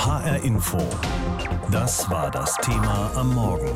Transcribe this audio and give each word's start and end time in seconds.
HR 0.00 0.42
Info. 0.44 0.78
Das 1.70 2.08
war 2.08 2.30
das 2.30 2.56
Thema 2.56 3.10
am 3.16 3.34
Morgen. 3.34 3.70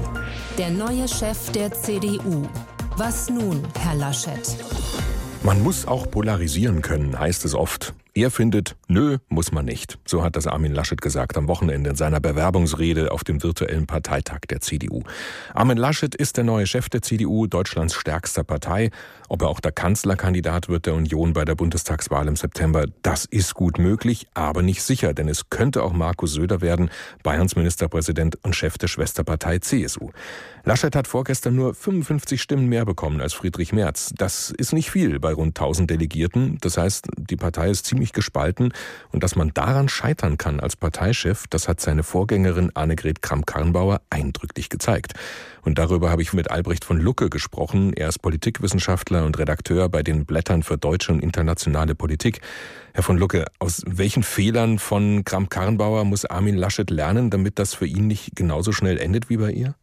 Der 0.57 0.71
neue 0.71 1.07
Chef 1.07 1.53
der 1.53 1.71
CDU. 1.71 2.49
Was 2.97 3.29
nun, 3.29 3.63
Herr 3.79 3.95
Laschet? 3.95 4.57
Man 5.43 5.63
muss 5.63 5.87
auch 5.87 6.11
polarisieren 6.11 6.81
können, 6.81 7.21
heißt 7.21 7.45
es 7.45 7.55
oft. 7.55 7.93
Er 8.17 8.31
findet, 8.31 8.77
nö, 8.87 9.19
muss 9.29 9.51
man 9.51 9.65
nicht. 9.65 9.99
So 10.07 10.23
hat 10.23 10.37
das 10.37 10.47
Armin 10.47 10.73
Laschet 10.73 11.03
gesagt 11.03 11.37
am 11.37 11.49
Wochenende 11.49 11.91
in 11.91 11.97
seiner 11.97 12.21
Bewerbungsrede 12.21 13.11
auf 13.11 13.25
dem 13.25 13.43
virtuellen 13.43 13.89
Parteitag 13.89 14.43
der 14.49 14.61
CDU. 14.61 15.03
Armin 15.53 15.77
Laschet 15.77 16.15
ist 16.15 16.37
der 16.37 16.45
neue 16.45 16.69
Chef 16.69 16.89
der 16.89 17.03
CDU, 17.03 17.49
Deutschlands 17.49 17.95
stärkster 17.95 18.45
Partei. 18.45 18.91
Ob 19.29 19.43
er 19.43 19.49
auch 19.49 19.59
der 19.59 19.73
Kanzlerkandidat 19.73 20.69
wird 20.69 20.87
der 20.87 20.95
Union 20.95 21.33
bei 21.33 21.45
der 21.45 21.57
Bundestagswahl 21.57 22.29
im 22.29 22.37
September, 22.37 22.85
das 23.03 23.25
ist 23.25 23.55
gut 23.55 23.79
möglich, 23.79 24.29
aber 24.35 24.63
nicht 24.63 24.83
sicher, 24.83 25.13
denn 25.13 25.29
es 25.29 25.51
könnte 25.51 25.83
auch 25.83 25.93
Markus 25.93 26.35
Söder 26.35 26.61
werden, 26.61 26.91
Bayerns 27.25 27.57
Ministerpräsident 27.57 28.39
und 28.45 28.55
Chef 28.55 28.79
der 28.79 28.87
Schwesterpartei 28.87 29.59
CSU. 29.59 30.11
Laschet 30.63 30.95
hat 30.95 31.09
vorgestern 31.09 31.57
nur 31.57 31.75
55 31.75 32.41
Stimmen 32.41 32.69
mehr 32.69 32.85
bekommen 32.85 33.21
als 33.21 33.35
Friedrich 33.35 33.73
Merz. 33.73 34.13
Das 34.17 34.51
ist 34.51 34.73
nicht 34.73 34.91
viel 34.91 35.19
bei 35.19 35.33
rund 35.33 35.59
1000 35.59 35.91
Delegierten. 35.91 36.59
Das 36.61 36.79
heißt, 36.79 37.09
die 37.19 37.37
Partei 37.37 37.71
ist 37.71 37.87
ziemlich 37.87 38.04
gespalten. 38.13 38.73
Und 39.13 39.23
dass 39.23 39.37
man 39.37 39.53
daran 39.55 39.89
scheitern 39.89 40.39
kann 40.39 40.61
als 40.61 40.77
Parteichef, 40.77 41.47
das 41.49 41.69
hat 41.69 41.81
seine 41.81 42.03
Vorgängerin 42.03 42.71
Annegret 42.75 43.23
Kramp-Karrenbauer 43.23 44.01
eindrücklich 44.11 44.69
gezeigt. 44.69 45.15
Und 45.63 45.79
darüber 45.79 46.11
habe 46.11 46.23
ich 46.23 46.33
mit 46.33 46.51
Albrecht 46.51 46.85
von 46.85 47.01
Lucke 47.01 47.31
gesprochen. 47.31 47.93
Er 47.95 48.09
ist 48.09 48.19
Politikwissenschaftler 48.19 49.25
und 49.25 49.39
Redakteur 49.39 49.89
bei 49.89 50.03
den 50.03 50.27
Blättern 50.27 50.63
für 50.63 50.77
deutsche 50.77 51.13
und 51.13 51.21
internationale 51.21 51.95
Politik. 51.95 52.41
Herr 52.93 53.03
von 53.03 53.17
Lucke, 53.17 53.47
aus 53.59 53.83
welchen 53.87 54.23
Fehlern 54.23 54.79
von 54.79 55.25
Kramp-Karrenbauer 55.25 56.05
muss 56.05 56.25
Armin 56.25 56.57
Laschet 56.57 56.91
lernen, 56.91 57.31
damit 57.31 57.59
das 57.59 57.75
für 57.75 57.87
ihn 57.87 58.07
nicht 58.07 58.37
genauso 58.37 58.73
schnell 58.73 58.99
endet 58.99 59.31
wie 59.31 59.39
bei 59.39 59.51
ihr? 59.51 59.75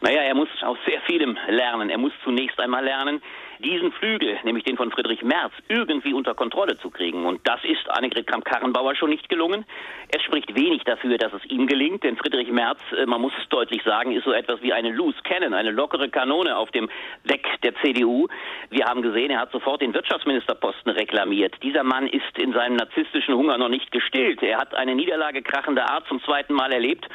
Naja, 0.00 0.22
er 0.22 0.34
muss 0.34 0.48
aus 0.62 0.78
sehr 0.86 1.00
vielem 1.06 1.36
lernen. 1.48 1.90
Er 1.90 1.98
muss 1.98 2.12
zunächst 2.24 2.58
einmal 2.58 2.84
lernen, 2.84 3.20
diesen 3.60 3.92
Flügel, 3.92 4.38
nämlich 4.44 4.64
den 4.64 4.76
von 4.76 4.90
Friedrich 4.90 5.22
Merz, 5.22 5.52
irgendwie 5.68 6.12
unter 6.12 6.34
Kontrolle 6.34 6.78
zu 6.78 6.90
kriegen. 6.90 7.24
Und 7.26 7.40
das 7.46 7.62
ist 7.64 7.88
Annegret 7.90 8.26
Kramp-Karrenbauer 8.26 8.94
schon 8.94 9.10
nicht 9.10 9.28
gelungen. 9.28 9.64
Es 10.08 10.22
spricht 10.22 10.54
wenig 10.54 10.82
dafür, 10.84 11.18
dass 11.18 11.32
es 11.32 11.44
ihm 11.46 11.66
gelingt, 11.66 12.02
denn 12.02 12.16
Friedrich 12.16 12.50
Merz, 12.50 12.80
äh, 12.96 13.06
man 13.06 13.20
muss 13.20 13.32
es 13.40 13.48
deutlich 13.48 13.82
sagen, 13.82 14.12
ist 14.12 14.24
so 14.24 14.32
etwas 14.32 14.62
wie 14.62 14.72
eine 14.72 14.90
Loose 14.90 15.18
Cannon, 15.24 15.54
eine 15.54 15.70
lockere 15.70 16.08
Kanone 16.08 16.56
auf 16.56 16.70
dem 16.70 16.88
Deck 17.24 17.46
der 17.62 17.74
CDU. 17.76 18.26
Wir 18.70 18.86
haben 18.86 19.02
gesehen, 19.02 19.30
er 19.30 19.40
hat 19.40 19.52
sofort 19.52 19.82
den 19.82 19.94
Wirtschaftsministerposten 19.94 20.92
reklamiert. 20.92 21.54
Dieser 21.62 21.84
Mann 21.84 22.06
ist 22.06 22.38
in 22.38 22.52
seinem 22.52 22.76
narzisstischen 22.76 23.34
Hunger 23.34 23.58
noch 23.58 23.68
nicht 23.68 23.92
gestillt. 23.92 24.42
Er 24.42 24.58
hat 24.58 24.74
eine 24.74 24.94
Niederlage 24.94 25.42
krachender 25.42 25.90
Art 25.90 26.06
zum 26.08 26.22
zweiten 26.22 26.54
Mal 26.54 26.72
erlebt 26.72 27.06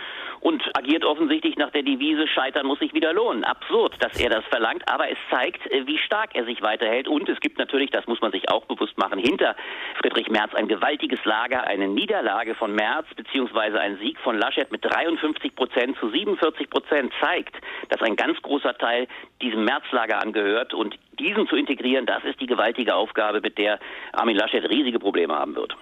und 0.42 0.62
agiert 0.78 1.04
offensichtlich 1.04 1.58
nach 1.58 1.72
der 1.72 1.82
Devise, 1.82 2.28
Scheitern 2.28 2.68
muss 2.68 2.78
sich 2.80 2.94
wieder 2.94 3.14
lohnen. 3.14 3.44
Absurd, 3.44 3.96
dass 4.00 4.20
er 4.20 4.30
das 4.30 4.46
verlangt, 4.46 4.84
aber 4.88 5.10
es 5.10 5.18
zeigt, 5.32 5.66
äh, 5.72 5.88
wie 5.88 5.98
stark 5.98 6.35
er 6.36 6.46
sich 6.46 6.62
weiterhält. 6.62 7.08
Und 7.08 7.28
es 7.30 7.40
gibt 7.40 7.58
natürlich, 7.58 7.90
das 7.92 8.06
muss 8.08 8.22
man 8.22 8.32
sich 8.32 8.50
auch 8.50 8.66
bewusst 8.66 8.98
machen, 8.98 9.20
hinter 9.20 9.56
Friedrich 10.00 10.30
Merz 10.30 10.54
ein 10.54 10.68
gewaltiges 10.68 11.24
Lager, 11.26 11.66
eine 11.66 11.88
Niederlage 11.88 12.56
von 12.56 12.74
Merz 12.74 13.08
beziehungsweise 13.16 13.80
ein 13.80 13.98
Sieg 13.98 14.20
von 14.20 14.38
Laschet 14.38 14.72
mit 14.72 14.84
53 14.84 15.56
Prozent 15.56 15.98
zu 15.98 16.10
47 16.10 16.70
Prozent 16.70 17.14
zeigt, 17.20 17.56
dass 17.90 18.02
ein 18.02 18.16
ganz 18.16 18.42
großer 18.42 18.78
Teil 18.78 19.08
diesem 19.42 19.64
Märzlager 19.64 20.22
angehört 20.22 20.74
und 20.74 20.96
diesen 21.20 21.48
zu 21.48 21.56
integrieren, 21.56 22.06
das 22.06 22.24
ist 22.24 22.40
die 22.42 22.48
gewaltige 22.48 22.96
Aufgabe, 22.96 23.40
mit 23.42 23.58
der 23.58 23.80
Armin 24.12 24.36
Laschet 24.36 24.70
riesige 24.70 25.00
Probleme 25.00 25.34
haben 25.34 25.56
wird. 25.56 25.76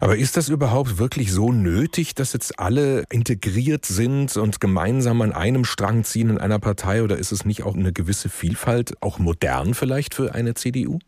Aber 0.00 0.16
ist 0.16 0.36
das 0.36 0.48
überhaupt 0.48 0.98
wirklich 0.98 1.32
so 1.32 1.50
nötig, 1.50 2.14
dass 2.14 2.32
jetzt 2.32 2.58
alle 2.58 3.04
integriert 3.10 3.84
sind 3.84 4.36
und 4.36 4.60
gemeinsam 4.60 5.20
an 5.22 5.32
einem 5.32 5.64
Strang 5.64 6.04
ziehen 6.04 6.30
in 6.30 6.38
einer 6.38 6.60
Partei? 6.60 7.02
Oder 7.02 7.16
ist 7.16 7.32
es 7.32 7.44
nicht 7.44 7.64
auch 7.64 7.74
eine 7.74 7.92
gewisse 7.92 8.28
Vielfalt, 8.28 8.94
auch 9.02 9.18
modern 9.18 9.74
vielleicht 9.74 10.14
für 10.14 10.34
eine 10.34 10.54
CDU? 10.54 10.98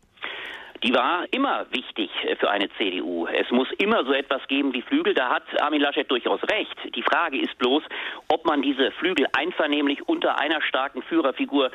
Die 0.83 0.93
war 0.93 1.25
immer 1.31 1.65
wichtig 1.71 2.09
für 2.39 2.49
eine 2.49 2.67
CDU. 2.77 3.27
Es 3.27 3.49
muss 3.51 3.67
immer 3.77 4.03
so 4.03 4.13
etwas 4.13 4.41
geben 4.47 4.73
wie 4.73 4.81
Flügel. 4.81 5.13
Da 5.13 5.29
hat 5.29 5.43
Armin 5.61 5.79
Laschet 5.79 6.09
durchaus 6.09 6.41
recht. 6.49 6.75
Die 6.95 7.03
Frage 7.03 7.39
ist 7.39 7.55
bloß, 7.59 7.83
ob 8.29 8.45
man 8.45 8.63
diese 8.63 8.91
Flügel 8.93 9.27
einvernehmlich 9.33 10.07
unter 10.07 10.39
einer 10.39 10.61
starken 10.63 11.03
Führerfigur 11.03 11.69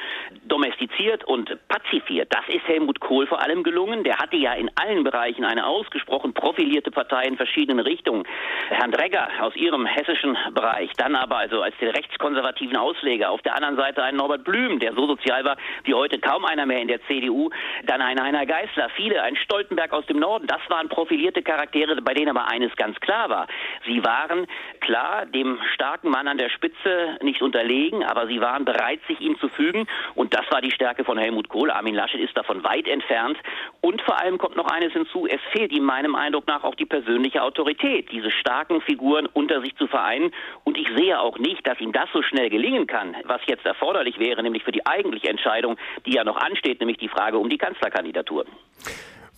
domestiziert 0.46 1.22
und 1.24 1.56
pazifiert. 1.68 2.34
Das 2.34 2.48
ist 2.48 2.66
Helmut 2.66 2.98
Kohl 2.98 3.28
vor 3.28 3.40
allem 3.40 3.62
gelungen. 3.62 4.02
Der 4.02 4.18
hatte 4.18 4.36
ja 4.36 4.54
in 4.54 4.70
allen 4.74 5.04
Bereichen 5.04 5.44
eine 5.44 5.66
ausgesprochen 5.66 6.34
profilierte 6.34 6.90
Partei 6.90 7.24
in 7.24 7.36
verschiedenen 7.36 7.86
Richtungen. 7.86 8.24
Herrn 8.70 8.90
Dregger 8.90 9.28
aus 9.40 9.54
Ihrem 9.54 9.86
hessischen 9.86 10.36
Bereich, 10.52 10.90
dann 10.96 11.14
aber 11.14 11.36
also 11.38 11.62
als 11.62 11.76
den 11.78 11.90
rechtskonservativen 11.90 12.76
Ausleger. 12.76 13.30
Auf 13.30 13.42
der 13.42 13.54
anderen 13.54 13.76
Seite 13.76 14.02
einen 14.02 14.16
Norbert 14.16 14.42
Blüm, 14.42 14.80
der 14.80 14.94
so 14.94 15.06
sozial 15.06 15.44
war 15.44 15.56
wie 15.84 15.94
heute 15.94 16.18
kaum 16.18 16.44
einer 16.44 16.66
mehr 16.66 16.80
in 16.80 16.88
der 16.88 17.00
CDU. 17.06 17.50
Dann 17.84 18.02
ein 18.02 18.20
Heiner 18.20 18.46
Geißler, 18.46 18.90
viele, 18.96 19.22
ein 19.22 19.36
Stoltenberg 19.36 19.92
aus 19.92 20.06
dem 20.06 20.18
Norden, 20.18 20.46
das 20.46 20.60
waren 20.68 20.88
profilierte 20.88 21.42
Charaktere, 21.42 22.00
bei 22.02 22.14
denen 22.14 22.30
aber 22.30 22.48
eines 22.48 22.74
ganz 22.76 22.98
klar 23.00 23.28
war. 23.28 23.46
Sie 23.86 24.04
waren 24.04 24.46
klar 24.80 25.26
dem 25.26 25.58
starken 25.74 26.10
Mann 26.10 26.26
an 26.26 26.38
der 26.38 26.48
Spitze 26.48 27.18
nicht 27.22 27.42
unterlegen, 27.42 28.02
aber 28.02 28.26
sie 28.26 28.40
waren 28.40 28.64
bereit, 28.64 29.00
sich 29.06 29.20
ihm 29.20 29.38
zu 29.38 29.48
fügen. 29.48 29.86
Und 30.14 30.34
das 30.34 30.50
war 30.50 30.60
die 30.60 30.70
Stärke 30.70 31.04
von 31.04 31.18
Helmut 31.18 31.48
Kohl. 31.48 31.70
Armin 31.70 31.94
Laschet 31.94 32.20
ist 32.20 32.36
davon 32.36 32.64
weit 32.64 32.88
entfernt. 32.88 33.38
Und 33.80 34.02
vor 34.02 34.18
allem 34.20 34.38
kommt 34.38 34.56
noch 34.56 34.66
eines 34.66 34.92
hinzu, 34.92 35.26
es 35.26 35.40
fehlt 35.52 35.72
ihm 35.72 35.84
meinem 35.84 36.14
Eindruck 36.14 36.46
nach 36.46 36.64
auch 36.64 36.74
die 36.74 36.86
persönliche 36.86 37.42
Autorität, 37.42 38.10
diese 38.10 38.30
starken 38.30 38.80
Figuren 38.80 39.26
unter 39.26 39.60
sich 39.60 39.76
zu 39.76 39.86
vereinen. 39.86 40.32
Und 40.64 40.78
ich 40.78 40.88
sehe 40.96 41.20
auch 41.20 41.38
nicht, 41.38 41.66
dass 41.66 41.80
ihm 41.80 41.92
das 41.92 42.08
so 42.12 42.22
schnell 42.22 42.50
gelingen 42.50 42.86
kann, 42.86 43.16
was 43.24 43.40
jetzt 43.46 43.66
erforderlich 43.66 44.18
wäre, 44.18 44.42
nämlich 44.42 44.64
für 44.64 44.72
die 44.72 44.86
eigentliche 44.86 45.28
Entscheidung, 45.28 45.76
die 46.06 46.14
ja 46.14 46.24
noch 46.24 46.36
ansteht, 46.36 46.80
nämlich 46.80 46.98
die 46.98 47.08
Frage 47.08 47.38
um 47.38 47.48
die 47.48 47.58
Kanzlerkandidatur. 47.58 48.46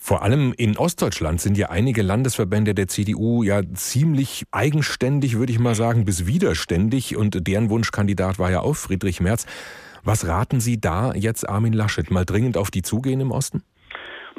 Vor 0.01 0.23
allem 0.23 0.53
in 0.55 0.77
Ostdeutschland 0.77 1.41
sind 1.41 1.57
ja 1.57 1.69
einige 1.69 2.01
Landesverbände 2.01 2.73
der 2.73 2.87
CDU 2.87 3.43
ja 3.43 3.61
ziemlich 3.73 4.45
eigenständig, 4.51 5.37
würde 5.37 5.51
ich 5.51 5.59
mal 5.59 5.75
sagen, 5.75 6.05
bis 6.05 6.25
widerständig. 6.25 7.15
Und 7.17 7.47
deren 7.47 7.69
Wunschkandidat 7.69 8.39
war 8.39 8.49
ja 8.49 8.61
auch 8.61 8.75
Friedrich 8.75 9.19
Merz. 9.19 9.45
Was 10.03 10.25
raten 10.25 10.61
Sie 10.61 10.79
da 10.79 11.13
jetzt 11.13 11.47
Armin 11.47 11.73
Laschet? 11.73 12.09
Mal 12.09 12.25
dringend 12.25 12.57
auf 12.57 12.71
die 12.71 12.81
zugehen 12.81 13.19
im 13.19 13.31
Osten? 13.31 13.61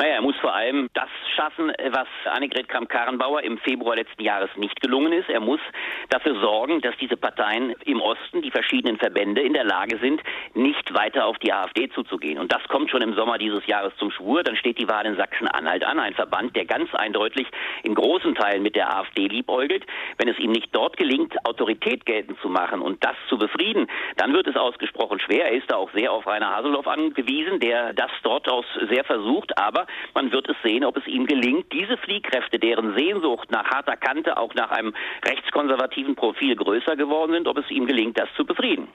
Naja, 0.01 0.15
er 0.15 0.23
muss 0.23 0.37
vor 0.37 0.55
allem 0.55 0.89
das 0.95 1.11
schaffen, 1.37 1.71
was 1.91 2.09
Annegret 2.25 2.71
Kramp-Karrenbauer 2.71 3.43
im 3.43 3.59
Februar 3.59 3.97
letzten 3.97 4.23
Jahres 4.23 4.49
nicht 4.57 4.81
gelungen 4.81 5.13
ist. 5.13 5.29
Er 5.29 5.41
muss 5.41 5.61
dafür 6.09 6.41
sorgen, 6.41 6.81
dass 6.81 6.97
diese 6.97 7.19
Parteien 7.19 7.75
im 7.85 8.01
Osten, 8.01 8.41
die 8.41 8.51
verschiedenen 8.51 8.97
Verbände, 8.97 9.43
in 9.43 9.53
der 9.53 9.65
Lage 9.65 9.99
sind, 9.99 10.23
nicht 10.55 10.95
weiter 10.95 11.27
auf 11.27 11.37
die 11.41 11.53
AfD 11.53 11.91
zuzugehen. 11.91 12.39
Und 12.39 12.51
das 12.51 12.63
kommt 12.69 12.91
schon 12.91 13.03
im 13.03 13.13
Sommer 13.13 13.37
dieses 13.37 13.67
Jahres 13.67 13.93
zum 13.99 14.11
Schwur. 14.11 14.43
Dann 14.43 14.57
steht 14.57 14.79
die 14.79 14.89
Wahl 14.89 15.05
in 15.05 15.17
Sachsen-Anhalt 15.17 15.85
an, 15.85 15.99
ein 15.99 16.15
Verband, 16.15 16.57
der 16.57 16.65
ganz 16.65 16.95
eindeutig 16.95 17.47
in 17.83 17.95
großen 17.95 18.35
Teilen 18.37 18.63
mit 18.63 18.77
der 18.77 18.97
AfD 18.97 19.27
liebäugelt. 19.27 19.85
Wenn 20.17 20.29
es 20.29 20.39
ihm 20.39 20.53
nicht 20.53 20.75
dort 20.75 20.97
gelingt, 20.97 21.37
Autorität 21.45 22.07
geltend 22.07 22.41
zu 22.41 22.49
machen 22.49 22.81
und 22.81 23.05
das 23.05 23.17
zu 23.29 23.37
befrieden, 23.37 23.87
dann 24.17 24.33
wird 24.33 24.47
es 24.47 24.57
ausgesprochen 24.57 25.21
schwer. 25.21 25.45
Er 25.51 25.59
ist 25.59 25.71
da 25.71 25.77
auch 25.77 25.91
sehr 25.93 26.11
auf 26.11 26.27
Rainer 26.27 26.57
Haseloff 26.57 26.87
angewiesen, 26.87 27.61
der 27.61 27.93
das 27.93 28.11
dort 28.23 28.49
aus 28.49 28.65
sehr 28.89 29.05
versucht. 29.05 29.59
Aber 29.59 29.87
man 30.15 30.33
wird 30.33 30.49
es 30.49 30.57
sehen, 30.63 30.85
ob 30.85 30.97
es 30.97 31.07
ihm 31.07 31.27
gelingt, 31.27 31.73
diese 31.73 31.97
Fliehkräfte, 31.99 32.59
deren 32.59 32.97
Sehnsucht 32.97 33.51
nach 33.51 33.65
harter 33.65 33.97
Kante 33.97 34.37
auch 34.37 34.55
nach 34.55 34.71
einem 34.71 34.93
rechtskonservativen 35.25 36.15
Profil 36.17 36.57
größer 36.57 36.97
geworden 36.97 37.33
sind, 37.33 37.49
ob 37.49 37.59
es 37.59 37.71
ihm 37.71 37.87
gelingt, 37.87 38.19
das 38.19 38.29
zu 38.37 38.45
befrieden. 38.45 38.89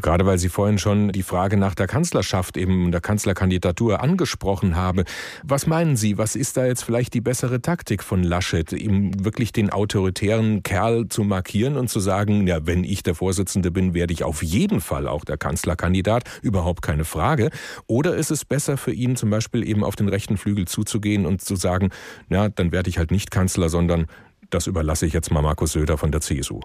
Gerade 0.00 0.26
weil 0.26 0.38
Sie 0.38 0.48
vorhin 0.48 0.78
schon 0.78 1.12
die 1.12 1.22
Frage 1.22 1.56
nach 1.56 1.74
der 1.74 1.86
Kanzlerschaft, 1.86 2.56
eben 2.56 2.90
der 2.90 3.00
Kanzlerkandidatur 3.00 4.02
angesprochen 4.02 4.74
haben. 4.74 5.04
Was 5.44 5.66
meinen 5.66 5.96
Sie, 5.96 6.18
was 6.18 6.34
ist 6.34 6.56
da 6.56 6.66
jetzt 6.66 6.82
vielleicht 6.82 7.14
die 7.14 7.20
bessere 7.20 7.62
Taktik 7.62 8.02
von 8.02 8.22
Laschet, 8.22 8.72
ihm 8.72 9.24
wirklich 9.24 9.52
den 9.52 9.70
autoritären 9.70 10.62
Kerl 10.62 11.08
zu 11.08 11.24
markieren 11.24 11.76
und 11.76 11.88
zu 11.88 12.00
sagen, 12.00 12.46
ja, 12.46 12.66
wenn 12.66 12.84
ich 12.84 13.02
der 13.02 13.14
Vorsitzende 13.14 13.70
bin, 13.70 13.94
werde 13.94 14.12
ich 14.12 14.24
auf 14.24 14.42
jeden 14.42 14.80
Fall 14.80 15.06
auch 15.06 15.24
der 15.24 15.38
Kanzlerkandidat, 15.38 16.24
überhaupt 16.42 16.82
keine 16.82 17.04
Frage. 17.04 17.50
Oder 17.86 18.14
ist 18.14 18.30
es 18.30 18.44
besser 18.44 18.76
für 18.76 18.92
ihn 18.92 19.16
zum 19.16 19.30
Beispiel 19.30 19.66
eben 19.66 19.84
auf 19.84 19.96
den 19.96 20.08
rechten 20.08 20.21
Flügel 20.36 20.66
zuzugehen 20.66 21.26
und 21.26 21.42
zu 21.42 21.56
sagen, 21.56 21.90
na, 22.28 22.48
dann 22.48 22.72
werde 22.72 22.90
ich 22.90 22.98
halt 22.98 23.10
nicht 23.10 23.30
Kanzler, 23.30 23.68
sondern 23.68 24.06
das 24.50 24.66
überlasse 24.66 25.06
ich 25.06 25.12
jetzt 25.12 25.30
mal 25.30 25.42
Markus 25.42 25.72
Söder 25.72 25.98
von 25.98 26.12
der 26.12 26.20
CSU? 26.20 26.60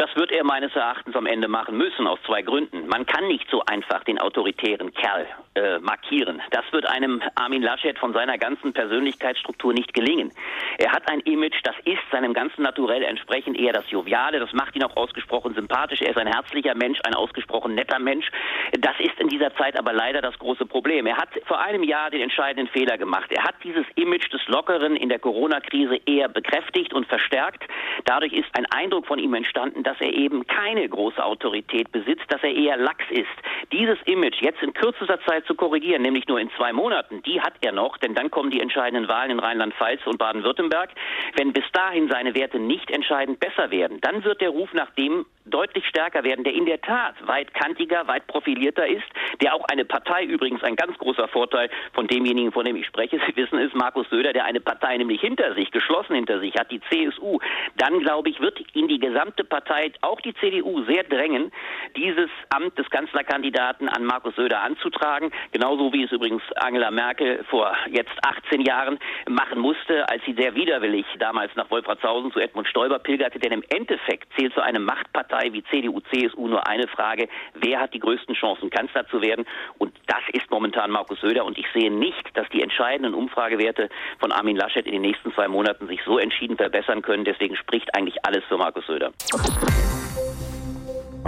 Das 0.00 0.16
wird 0.16 0.32
er 0.32 0.44
meines 0.44 0.74
Erachtens 0.74 1.14
am 1.14 1.26
Ende 1.26 1.46
machen 1.46 1.76
müssen, 1.76 2.06
aus 2.06 2.18
zwei 2.24 2.40
Gründen. 2.40 2.88
Man 2.88 3.04
kann 3.04 3.28
nicht 3.28 3.46
so 3.50 3.62
einfach 3.66 4.02
den 4.04 4.18
autoritären 4.18 4.94
Kerl 4.94 5.26
äh, 5.54 5.78
markieren. 5.78 6.40
Das 6.52 6.64
wird 6.72 6.88
einem 6.88 7.20
Armin 7.34 7.60
Laschet 7.60 7.98
von 7.98 8.14
seiner 8.14 8.38
ganzen 8.38 8.72
Persönlichkeitsstruktur 8.72 9.74
nicht 9.74 9.92
gelingen. 9.92 10.32
Er 10.78 10.92
hat 10.92 11.10
ein 11.10 11.20
Image, 11.20 11.60
das 11.64 11.74
ist 11.84 12.00
seinem 12.10 12.32
ganzen 12.32 12.62
Naturell 12.62 13.02
entsprechend 13.02 13.58
eher 13.58 13.74
das 13.74 13.90
Joviale, 13.90 14.40
das 14.40 14.54
macht 14.54 14.74
ihn 14.74 14.84
auch 14.84 14.96
ausgesprochen 14.96 15.52
sympathisch. 15.52 16.00
Er 16.00 16.12
ist 16.12 16.16
ein 16.16 16.32
herzlicher 16.32 16.74
Mensch, 16.74 16.98
ein 17.04 17.14
ausgesprochen 17.14 17.74
netter 17.74 17.98
Mensch. 17.98 18.30
Das 18.78 18.98
ist 19.00 19.20
in 19.20 19.28
dieser 19.28 19.54
Zeit 19.56 19.78
aber 19.78 19.92
leider 19.92 20.22
das 20.22 20.38
große 20.38 20.64
Problem. 20.64 21.06
Er 21.08 21.18
hat 21.18 21.28
vor 21.44 21.60
einem 21.60 21.82
Jahr 21.82 22.08
den 22.08 22.22
entscheidenden 22.22 22.72
Fehler 22.72 22.96
gemacht. 22.96 23.30
Er 23.32 23.44
hat 23.44 23.56
dieses 23.62 23.84
Image 23.96 24.32
des 24.32 24.40
Lockeren 24.46 24.96
in 24.96 25.10
der 25.10 25.18
Corona-Krise 25.18 25.98
eher 26.06 26.28
bekräftigt 26.28 26.94
und 26.94 27.06
verstärkt. 27.06 27.64
Dadurch 28.06 28.32
ist 28.32 28.48
ein 28.56 28.64
Eindruck 28.70 29.06
von 29.06 29.18
ihm 29.18 29.34
entstanden, 29.34 29.82
dass 29.90 30.00
er 30.00 30.12
eben 30.12 30.46
keine 30.46 30.88
große 30.88 31.22
Autorität 31.22 31.90
besitzt, 31.90 32.26
dass 32.28 32.40
er 32.44 32.54
eher 32.54 32.76
lax 32.76 33.04
ist. 33.10 33.26
Dieses 33.72 33.98
Image 34.04 34.40
jetzt 34.40 34.62
in 34.62 34.72
kürzester 34.72 35.18
Zeit 35.26 35.44
zu 35.46 35.56
korrigieren, 35.56 36.02
nämlich 36.02 36.28
nur 36.28 36.38
in 36.38 36.48
zwei 36.56 36.72
Monaten, 36.72 37.24
die 37.24 37.40
hat 37.40 37.54
er 37.60 37.72
noch, 37.72 37.98
denn 37.98 38.14
dann 38.14 38.30
kommen 38.30 38.52
die 38.52 38.60
entscheidenden 38.60 39.08
Wahlen 39.08 39.32
in 39.32 39.38
Rheinland-Pfalz 39.40 40.06
und 40.06 40.18
Baden-Württemberg. 40.18 40.90
Wenn 41.34 41.52
bis 41.52 41.64
dahin 41.72 42.08
seine 42.08 42.36
Werte 42.36 42.60
nicht 42.60 42.88
entscheidend 42.92 43.40
besser 43.40 43.72
werden, 43.72 44.00
dann 44.00 44.22
wird 44.22 44.40
der 44.40 44.50
Ruf 44.50 44.72
nach 44.74 44.90
dem 44.92 45.26
deutlich 45.46 45.86
stärker 45.86 46.22
werden, 46.24 46.44
der 46.44 46.54
in 46.54 46.66
der 46.66 46.80
Tat 46.80 47.14
weit 47.26 47.52
kantiger, 47.54 48.06
weit 48.06 48.26
profilierter 48.26 48.86
ist, 48.86 49.06
der 49.42 49.54
auch 49.54 49.64
eine 49.64 49.84
Partei 49.84 50.24
übrigens 50.24 50.62
ein 50.62 50.76
ganz 50.76 50.96
großer 50.98 51.28
Vorteil 51.28 51.68
von 51.92 52.06
demjenigen, 52.06 52.52
von 52.52 52.64
dem 52.64 52.76
ich 52.76 52.86
spreche, 52.86 53.20
Sie 53.26 53.36
wissen, 53.36 53.58
ist 53.58 53.74
Markus 53.74 54.08
Söder, 54.10 54.32
der 54.32 54.44
eine 54.44 54.60
Partei 54.60 54.96
nämlich 54.96 55.20
hinter 55.20 55.54
sich, 55.54 55.70
geschlossen 55.70 56.14
hinter 56.14 56.40
sich 56.40 56.54
hat, 56.54 56.70
die 56.70 56.80
CSU. 56.90 57.38
Dann, 57.76 58.00
glaube 58.00 58.30
ich, 58.30 58.40
wird 58.40 58.60
ihn 58.74 58.88
die 58.88 58.98
gesamte 58.98 59.44
Partei, 59.44 59.79
auch 60.02 60.20
die 60.20 60.34
CDU, 60.34 60.84
sehr 60.84 61.04
drängen, 61.04 61.50
dieses 61.96 62.30
Amt 62.50 62.78
des 62.78 62.88
Kanzlerkandidaten 62.90 63.88
an 63.88 64.04
Markus 64.04 64.36
Söder 64.36 64.62
anzutragen, 64.62 65.30
genauso 65.52 65.92
wie 65.92 66.04
es 66.04 66.12
übrigens 66.12 66.42
Angela 66.56 66.90
Merkel 66.90 67.44
vor 67.50 67.74
jetzt 67.90 68.12
18 68.22 68.60
Jahren 68.62 68.98
machen 69.28 69.58
musste, 69.58 70.08
als 70.08 70.22
sie 70.24 70.34
sehr 70.34 70.54
widerwillig 70.54 71.06
damals 71.18 71.54
nach 71.56 71.70
Wolfratshausen 71.70 72.32
zu 72.32 72.40
Edmund 72.40 72.68
Stoiber 72.68 72.98
pilgerte, 72.98 73.38
denn 73.38 73.52
im 73.52 73.64
Endeffekt 73.68 74.28
zählt 74.36 74.54
so 74.54 74.60
eine 74.60 74.80
Machtpartei 74.80 75.40
Partei 75.40 75.52
wie 75.52 75.62
CDU, 75.64 76.00
CSU 76.12 76.48
nur 76.48 76.66
eine 76.66 76.88
Frage, 76.88 77.28
wer 77.54 77.80
hat 77.80 77.94
die 77.94 78.00
größten 78.00 78.34
Chancen, 78.34 78.70
Kanzler 78.70 79.06
zu 79.08 79.22
werden? 79.22 79.46
Und 79.78 79.92
das 80.06 80.22
ist 80.32 80.50
momentan 80.50 80.90
Markus 80.90 81.20
Söder. 81.20 81.44
Und 81.44 81.58
ich 81.58 81.66
sehe 81.72 81.90
nicht, 81.90 82.36
dass 82.36 82.48
die 82.48 82.62
entscheidenden 82.62 83.14
Umfragewerte 83.14 83.88
von 84.18 84.32
Armin 84.32 84.56
Laschet 84.56 84.86
in 84.86 84.92
den 84.92 85.02
nächsten 85.02 85.32
zwei 85.32 85.48
Monaten 85.48 85.86
sich 85.86 86.00
so 86.04 86.18
entschieden 86.18 86.56
verbessern 86.56 87.02
können. 87.02 87.24
Deswegen 87.24 87.56
spricht 87.56 87.94
eigentlich 87.94 88.24
alles 88.24 88.44
für 88.48 88.56
Markus 88.56 88.86
Söder. 88.86 89.12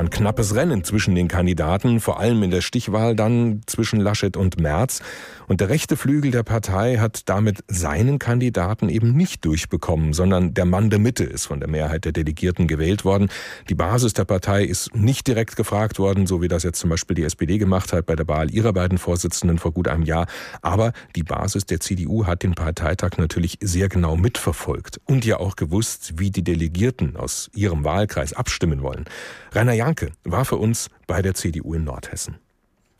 Ein 0.02 0.10
knappes 0.10 0.56
Rennen 0.56 0.82
zwischen 0.82 1.14
den 1.14 1.28
Kandidaten, 1.28 2.00
vor 2.00 2.18
allem 2.18 2.42
in 2.42 2.50
der 2.50 2.60
Stichwahl 2.60 3.14
dann 3.14 3.60
zwischen 3.66 4.00
Laschet 4.00 4.36
und 4.36 4.58
Merz. 4.58 5.00
Und 5.46 5.60
der 5.60 5.68
rechte 5.68 5.96
Flügel 5.96 6.32
der 6.32 6.42
Partei 6.42 6.96
hat 6.96 7.28
damit 7.28 7.62
seinen 7.68 8.18
Kandidaten 8.18 8.88
eben 8.88 9.12
nicht 9.12 9.44
durchbekommen, 9.44 10.12
sondern 10.12 10.54
der 10.54 10.64
Mann 10.64 10.90
der 10.90 10.98
Mitte 10.98 11.22
ist 11.22 11.46
von 11.46 11.60
der 11.60 11.68
Mehrheit 11.68 12.04
der 12.04 12.10
Delegierten 12.10 12.66
gewählt 12.66 13.04
worden. 13.04 13.28
Die 13.68 13.76
Basis 13.76 14.12
der 14.12 14.24
Partei 14.24 14.64
ist 14.64 14.92
nicht 14.92 15.28
direkt 15.28 15.54
gefragt 15.54 16.00
worden, 16.00 16.26
so 16.26 16.42
wie 16.42 16.48
das 16.48 16.64
jetzt 16.64 16.80
zum 16.80 16.90
Beispiel 16.90 17.14
die 17.14 17.22
SPD 17.22 17.58
gemacht 17.58 17.92
hat 17.92 18.06
bei 18.06 18.16
der 18.16 18.26
Wahl 18.26 18.50
ihrer 18.50 18.72
beiden 18.72 18.98
Vorsitzenden 18.98 19.58
vor 19.58 19.70
gut 19.70 19.86
einem 19.86 20.02
Jahr. 20.02 20.26
Aber 20.62 20.92
die 21.14 21.22
Basis 21.22 21.64
der 21.64 21.78
CDU 21.78 22.26
hat 22.26 22.42
den 22.42 22.56
Parteitag 22.56 23.18
natürlich 23.18 23.58
sehr 23.60 23.88
genau 23.88 24.16
mitverfolgt 24.16 25.00
und 25.04 25.24
ja 25.24 25.38
auch 25.38 25.54
gewusst, 25.54 26.14
wie 26.16 26.32
die 26.32 26.42
Delegierten 26.42 27.16
aus 27.16 27.50
ihrem 27.54 27.84
Wahlkreis 27.84 28.32
abstimmen 28.32 28.82
wollen. 28.82 29.04
Rainer 29.52 29.74
Janke 29.92 30.12
war 30.24 30.46
für 30.46 30.56
uns 30.56 30.88
bei 31.06 31.20
der 31.20 31.34
CDU 31.34 31.74
in 31.74 31.84
Nordhessen. 31.84 32.38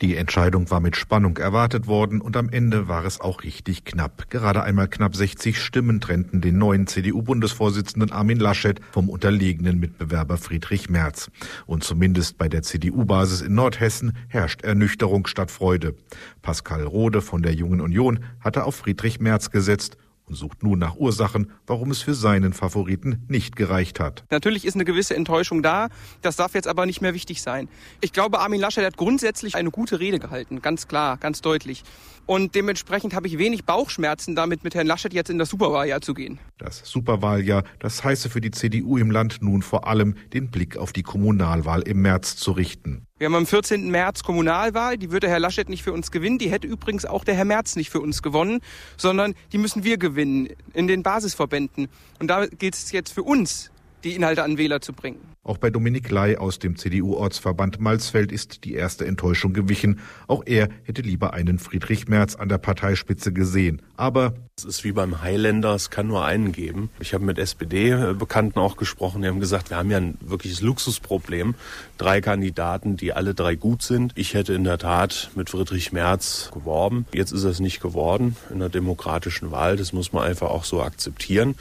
Die 0.03 0.15
Entscheidung 0.15 0.71
war 0.71 0.81
mit 0.81 0.95
Spannung 0.95 1.39
erwartet 1.39 1.87
worden 1.87 2.21
und 2.21 2.37
am 2.37 2.51
Ende 2.51 2.87
war 2.87 3.07
es 3.07 3.19
auch 3.19 3.45
richtig 3.45 3.87
knapp. 3.87 4.29
Gerade 4.29 4.63
einmal 4.63 4.89
knapp 4.89 5.17
60 5.17 5.59
Stimmen 5.59 6.03
trennten 6.03 6.43
den 6.43 6.59
neuen 6.59 6.87
CDU-Bundesvorsitzenden 6.87 8.13
Armin 8.13 8.39
Laschet 8.39 8.79
vom 8.91 9.09
unterlegenen 9.09 9.79
Mitbewerber 9.79 10.37
Friedrich 10.37 10.91
Merz. 10.91 11.31
Und 11.65 11.83
zumindest 11.83 12.37
bei 12.37 12.51
der 12.51 12.63
CDU-Basis 12.63 13.41
in 13.41 13.55
Nordhessen 13.55 14.13
herrscht 14.29 14.61
Ernüchterung 14.61 15.27
statt 15.27 15.51
Freude. 15.51 15.95
Pascal 16.43 16.83
Rode 16.83 17.23
von 17.23 17.41
der 17.41 17.55
Jungen 17.55 17.81
Union 17.81 18.21
hatte 18.41 18.65
auf 18.65 18.75
Friedrich 18.75 19.19
Merz 19.19 19.51
gesetzt 19.51 19.97
und 20.27 20.35
sucht 20.35 20.63
nun 20.63 20.79
nach 20.79 20.97
Ursachen, 20.97 21.51
warum 21.67 21.91
es 21.91 22.03
für 22.03 22.15
seinen 22.15 22.53
Favoriten 22.53 23.25
nicht 23.29 23.57
gereicht 23.57 24.01
hat. 24.01 24.25
Natürlich 24.31 24.65
ist 24.65 24.75
eine 24.75 24.85
gewisse 24.85 25.15
Enttäuschung 25.15 25.63
da. 25.63 25.89
Das 26.23 26.37
darf 26.37 26.55
jetzt 26.55 26.69
aber 26.69 26.87
nicht 26.87 27.01
mehr 27.01 27.15
wichtig 27.15 27.43
sein. 27.43 27.69
Ich 28.01 28.13
glaube, 28.13 28.41
Armin 28.41 28.61
Laschet 28.61 28.85
hat 28.85 28.97
grundsätzlich 28.97 29.57
eine 29.57 29.71
gute 29.71 30.01
Rede 30.01 30.19
gehalten. 30.19 30.63
Ganz 30.63 30.89
klar, 30.89 31.17
ganz 31.19 31.41
deutlich. 31.41 31.83
Und 32.25 32.55
dementsprechend 32.55 33.15
habe 33.15 33.27
ich 33.27 33.39
wenig 33.39 33.65
Bauchschmerzen 33.65 34.37
damit, 34.37 34.63
mit 34.63 34.75
Herrn 34.75 34.87
Laschet 34.87 35.13
jetzt 35.13 35.29
in 35.29 35.39
das 35.39 35.51
Superwahljahr 35.51 36.01
zu 36.01 36.15
gehen. 36.15 36.39
Das 36.57 36.83
Superwahljahr, 36.85 37.65
das 37.81 38.05
heiße 38.05 38.31
für 38.31 38.41
die 38.41 38.53
CDU 38.53 38.97
im 38.97 39.11
Land 39.11 39.39
nun 39.43 39.63
vor 39.63 39.89
allem, 39.89 40.15
den 40.33 40.51
Blick 40.51 40.77
auf 40.77 40.93
die 40.93 41.03
Kommunalwahl 41.03 41.83
im 41.83 42.01
März 42.03 42.37
zu 42.37 42.53
richten. 42.53 43.07
Wir 43.23 43.27
haben 43.27 43.37
am 43.37 43.47
14. 43.47 43.89
März 43.89 44.25
Kommunalwahl, 44.25 44.99
die 44.99 45.13
würde 45.13 45.29
Herr 45.29 45.39
Laschet 45.39 45.69
nicht 45.69 45.85
für 45.85 45.93
uns 45.93 46.11
gewinnen, 46.11 46.39
die 46.39 46.51
hätte 46.51 46.67
übrigens 46.67 47.05
auch 47.05 47.23
der 47.23 47.37
Herr 47.37 47.45
Merz 47.45 47.77
nicht 47.77 47.89
für 47.89 48.01
uns 48.01 48.21
gewonnen, 48.21 48.59
sondern 48.97 49.37
die 49.53 49.59
müssen 49.59 49.85
wir 49.85 49.97
gewinnen 49.97 50.49
in 50.75 50.89
den 50.89 51.05
Basisverbänden. 51.05 51.87
Und 52.19 52.27
da 52.27 52.47
geht 52.47 52.75
es 52.75 52.91
jetzt 52.91 53.13
für 53.13 53.23
uns, 53.23 53.71
die 54.03 54.17
Inhalte 54.17 54.43
an 54.43 54.59
Wähler 54.59 54.81
zu 54.81 54.93
bringen. 54.93 55.21
Auch 55.45 55.59
bei 55.59 55.71
Dominik 55.71 56.09
Ley 56.09 56.37
aus 56.37 56.61
dem 56.61 56.77
CDU-Ortsverband 56.77 57.81
Malzfeld 57.81 58.31
ist 58.31 58.63
die 58.63 58.75
erste 58.75 59.09
Enttäuschung 59.09 59.53
gewichen. 59.53 59.99
Auch 60.29 60.45
er 60.47 60.69
hätte 60.85 61.03
lieber 61.03 61.33
einen 61.33 61.59
Friedrich 61.59 62.07
Merz 62.07 62.37
an 62.37 62.49
der 62.49 62.59
Parteispitze 62.59 63.33
gesehen. 63.33 63.83
Aber 63.97 64.35
es 64.57 64.65
ist 64.65 64.85
wie 64.85 64.93
beim 64.93 65.21
Highlander, 65.21 65.75
es 65.75 65.91
kann 65.91 66.07
nur 66.07 66.25
einen 66.25 66.53
geben. 66.53 66.91
Ich 67.01 67.13
habe 67.13 67.25
mit 67.25 67.41
SPD-Bekannten 67.41 68.61
auch 68.61 68.77
gesprochen, 68.77 69.23
die 69.23 69.29
haben 69.29 69.41
gesagt, 69.41 69.71
wir 69.71 69.79
haben 69.79 69.91
ja 69.91 69.97
ein 69.97 70.17
wirkliches 70.21 70.61
Luxusproblem. 70.61 71.57
Drei 71.99 72.21
Kandidaten, 72.21 72.97
die 72.97 73.13
alle 73.13 73.35
drei 73.35 73.57
gut 73.57 73.83
sind. 73.83 74.13
Ich 74.15 74.35
hätte 74.35 74.55
in 74.55 74.63
der 74.63 74.79
Tat 74.79 75.33
mit 75.35 75.51
Friedrich 75.51 75.91
Merz 75.91 76.53
geworben. 76.55 77.05
Jetzt 77.13 77.33
ist 77.33 77.43
es 77.43 77.59
nicht 77.59 77.81
geworden 77.81 78.37
in 78.53 78.61
der 78.61 78.69
demokratischen 78.69 79.51
Wahl. 79.51 79.77
Das 79.77 79.93
muss 79.93 80.13
man 80.13 80.23
einfach 80.23 80.51
auch 80.51 80.63
so 80.63 80.85
akzeptieren. 80.85 81.57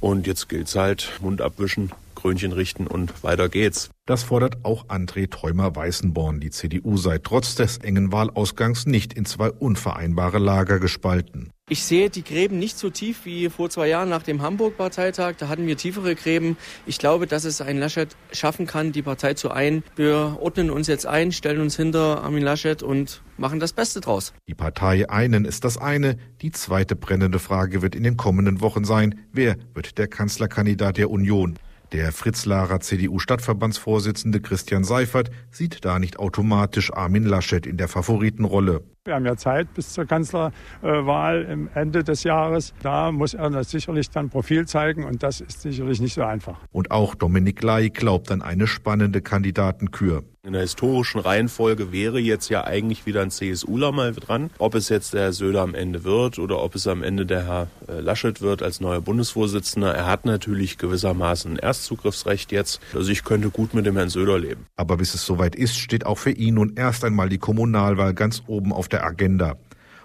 Und 0.00 0.26
jetzt 0.26 0.48
gilt 0.48 0.68
es 0.68 0.74
halt, 0.74 1.12
Mund 1.20 1.42
abwischen, 1.42 1.92
Krönchen 2.16 2.50
richten 2.50 2.88
und 2.88 3.22
weiter 3.22 3.48
geht's. 3.48 3.90
Das 4.06 4.24
fordert 4.24 4.64
auch 4.64 4.88
André 4.88 5.28
Träumer-Weißenborn. 5.28 6.40
Die 6.40 6.50
CDU 6.50 6.96
sei 6.96 7.18
trotz 7.18 7.54
des 7.54 7.78
engen 7.78 8.10
Wahlausgangs 8.10 8.86
nicht 8.86 9.14
in 9.14 9.24
zwei 9.24 9.50
unvereinbare 9.50 10.38
Lager 10.38 10.80
gespalten. 10.80 11.52
Ich 11.68 11.82
sehe 11.82 12.10
die 12.10 12.22
Gräben 12.22 12.60
nicht 12.60 12.78
so 12.78 12.90
tief 12.90 13.24
wie 13.24 13.50
vor 13.50 13.68
zwei 13.70 13.88
Jahren 13.88 14.08
nach 14.08 14.22
dem 14.22 14.40
Hamburg-Parteitag. 14.40 15.34
Da 15.38 15.48
hatten 15.48 15.66
wir 15.66 15.76
tiefere 15.76 16.14
Gräben. 16.14 16.56
Ich 16.86 16.98
glaube, 16.98 17.26
dass 17.26 17.44
es 17.44 17.60
ein 17.60 17.78
Laschet 17.78 18.14
schaffen 18.30 18.68
kann, 18.68 18.92
die 18.92 19.02
Partei 19.02 19.34
zu 19.34 19.50
ein. 19.50 19.82
Wir 19.96 20.38
ordnen 20.40 20.70
uns 20.70 20.86
jetzt 20.86 21.06
ein, 21.06 21.32
stellen 21.32 21.60
uns 21.60 21.74
hinter 21.74 22.22
Armin 22.22 22.44
Laschet 22.44 22.84
und 22.84 23.22
machen 23.36 23.58
das 23.58 23.72
Beste 23.72 24.00
draus. 24.00 24.32
Die 24.46 24.54
Partei 24.54 25.10
einen 25.10 25.44
ist 25.44 25.64
das 25.64 25.76
eine. 25.76 26.16
Die 26.40 26.52
zweite 26.52 26.94
brennende 26.94 27.40
Frage 27.40 27.82
wird 27.82 27.96
in 27.96 28.04
den 28.04 28.16
kommenden 28.16 28.60
Wochen 28.60 28.84
sein, 28.84 29.26
wer 29.32 29.56
wird 29.74 29.98
der 29.98 30.06
Kanzlerkandidat 30.06 30.98
der 30.98 31.10
Union? 31.10 31.58
Der 31.92 32.10
Fritz-Lahrer 32.10 32.80
CDU-Stadtverbandsvorsitzende 32.80 34.40
Christian 34.40 34.82
Seifert 34.82 35.30
sieht 35.50 35.84
da 35.84 35.98
nicht 35.98 36.18
automatisch 36.18 36.92
Armin 36.92 37.24
Laschet 37.24 37.64
in 37.64 37.76
der 37.76 37.88
Favoritenrolle. 37.88 38.82
Wir 39.06 39.14
haben 39.14 39.24
ja 39.24 39.36
Zeit 39.36 39.72
bis 39.72 39.92
zur 39.92 40.04
Kanzlerwahl 40.04 41.42
im 41.42 41.68
Ende 41.74 42.02
des 42.02 42.24
Jahres. 42.24 42.74
Da 42.82 43.12
muss 43.12 43.34
er 43.34 43.62
sicherlich 43.62 44.10
dann 44.10 44.30
Profil 44.30 44.66
zeigen 44.66 45.04
und 45.04 45.22
das 45.22 45.40
ist 45.40 45.62
sicherlich 45.62 46.00
nicht 46.00 46.14
so 46.14 46.22
einfach. 46.22 46.58
Und 46.72 46.90
auch 46.90 47.14
Dominik 47.14 47.62
Ley 47.62 47.90
glaubt 47.90 48.32
an 48.32 48.42
eine 48.42 48.66
spannende 48.66 49.22
Kandidatenkür. 49.22 50.24
In 50.46 50.52
der 50.52 50.62
historischen 50.62 51.18
Reihenfolge 51.18 51.90
wäre 51.90 52.20
jetzt 52.20 52.50
ja 52.50 52.62
eigentlich 52.62 53.04
wieder 53.04 53.20
ein 53.20 53.32
CSUler 53.32 53.90
mal 53.90 54.12
dran. 54.12 54.50
Ob 54.58 54.76
es 54.76 54.88
jetzt 54.88 55.12
der 55.12 55.22
Herr 55.22 55.32
Söder 55.32 55.62
am 55.62 55.74
Ende 55.74 56.04
wird 56.04 56.38
oder 56.38 56.62
ob 56.62 56.76
es 56.76 56.86
am 56.86 57.02
Ende 57.02 57.26
der 57.26 57.48
Herr 57.48 57.66
äh, 57.88 57.98
Laschet 57.98 58.40
wird 58.40 58.62
als 58.62 58.80
neuer 58.80 59.00
Bundesvorsitzender. 59.00 59.92
Er 59.92 60.06
hat 60.06 60.24
natürlich 60.24 60.78
gewissermaßen 60.78 61.54
ein 61.54 61.58
Erstzugriffsrecht 61.58 62.52
jetzt. 62.52 62.80
Also 62.94 63.10
ich 63.10 63.24
könnte 63.24 63.50
gut 63.50 63.74
mit 63.74 63.86
dem 63.86 63.96
Herrn 63.96 64.08
Söder 64.08 64.38
leben. 64.38 64.66
Aber 64.76 64.98
bis 64.98 65.14
es 65.14 65.26
soweit 65.26 65.56
ist, 65.56 65.78
steht 65.78 66.06
auch 66.06 66.18
für 66.18 66.30
ihn 66.30 66.54
nun 66.54 66.74
erst 66.76 67.04
einmal 67.04 67.28
die 67.28 67.38
Kommunalwahl 67.38 68.14
ganz 68.14 68.44
oben 68.46 68.72
auf 68.72 68.86
der 68.96 69.04
Agenda. 69.04 69.56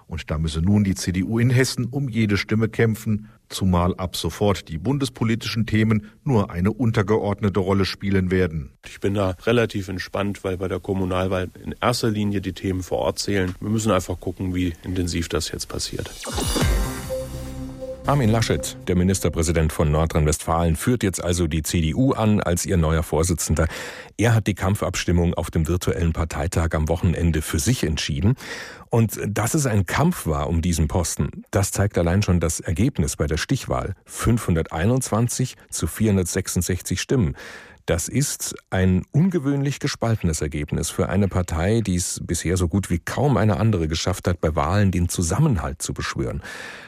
Und 0.07 0.29
da 0.29 0.37
müsse 0.37 0.61
nun 0.61 0.83
die 0.83 0.95
CDU 0.95 1.39
in 1.39 1.49
Hessen 1.49 1.85
um 1.85 2.09
jede 2.09 2.35
Stimme 2.35 2.67
kämpfen, 2.67 3.29
zumal 3.47 3.95
ab 3.95 4.17
sofort 4.17 4.67
die 4.67 4.77
bundespolitischen 4.77 5.65
Themen 5.65 6.07
nur 6.25 6.51
eine 6.51 6.73
untergeordnete 6.73 7.61
Rolle 7.61 7.85
spielen 7.85 8.29
werden. 8.29 8.71
Ich 8.85 8.99
bin 8.99 9.13
da 9.13 9.37
relativ 9.45 9.87
entspannt, 9.87 10.43
weil 10.43 10.57
bei 10.57 10.67
der 10.67 10.81
Kommunalwahl 10.81 11.49
in 11.63 11.73
erster 11.79 12.11
Linie 12.11 12.41
die 12.41 12.51
Themen 12.51 12.83
vor 12.83 12.97
Ort 12.97 13.19
zählen. 13.19 13.55
Wir 13.61 13.69
müssen 13.69 13.91
einfach 13.91 14.19
gucken, 14.19 14.53
wie 14.53 14.73
intensiv 14.83 15.29
das 15.29 15.49
jetzt 15.49 15.69
passiert. 15.69 16.11
Armin 18.07 18.29
Laschet, 18.29 18.75
der 18.87 18.95
Ministerpräsident 18.95 19.71
von 19.71 19.91
Nordrhein-Westfalen, 19.91 20.75
führt 20.75 21.03
jetzt 21.03 21.23
also 21.23 21.45
die 21.45 21.61
CDU 21.61 22.13
an 22.13 22.41
als 22.41 22.65
ihr 22.65 22.75
neuer 22.75 23.03
Vorsitzender. 23.03 23.67
Er 24.17 24.33
hat 24.33 24.47
die 24.47 24.55
Kampfabstimmung 24.55 25.35
auf 25.35 25.51
dem 25.51 25.67
virtuellen 25.67 26.11
Parteitag 26.11 26.69
am 26.73 26.89
Wochenende 26.89 27.43
für 27.43 27.59
sich 27.59 27.83
entschieden. 27.83 28.35
Und 28.89 29.19
dass 29.27 29.53
es 29.53 29.67
ein 29.67 29.85
Kampf 29.85 30.25
war 30.25 30.49
um 30.49 30.63
diesen 30.63 30.87
Posten, 30.87 31.43
das 31.51 31.71
zeigt 31.71 31.97
allein 31.97 32.23
schon 32.23 32.39
das 32.39 32.59
Ergebnis 32.59 33.17
bei 33.17 33.27
der 33.27 33.37
Stichwahl. 33.37 33.95
521 34.05 35.55
zu 35.69 35.85
466 35.85 36.99
Stimmen. 36.99 37.35
Das 37.85 38.07
ist 38.07 38.55
ein 38.69 39.03
ungewöhnlich 39.11 39.79
gespaltenes 39.79 40.41
Ergebnis 40.41 40.89
für 40.89 41.09
eine 41.09 41.27
Partei, 41.27 41.81
die 41.81 41.95
es 41.95 42.19
bisher 42.23 42.57
so 42.57 42.67
gut 42.67 42.89
wie 42.89 42.99
kaum 42.99 43.37
eine 43.37 43.57
andere 43.57 43.87
geschafft 43.87 44.27
hat, 44.27 44.39
bei 44.41 44.55
Wahlen 44.55 44.91
den 44.91 45.09
Zusammenhalt 45.09 45.81
zu 45.81 45.93
beschwören. 45.93 46.41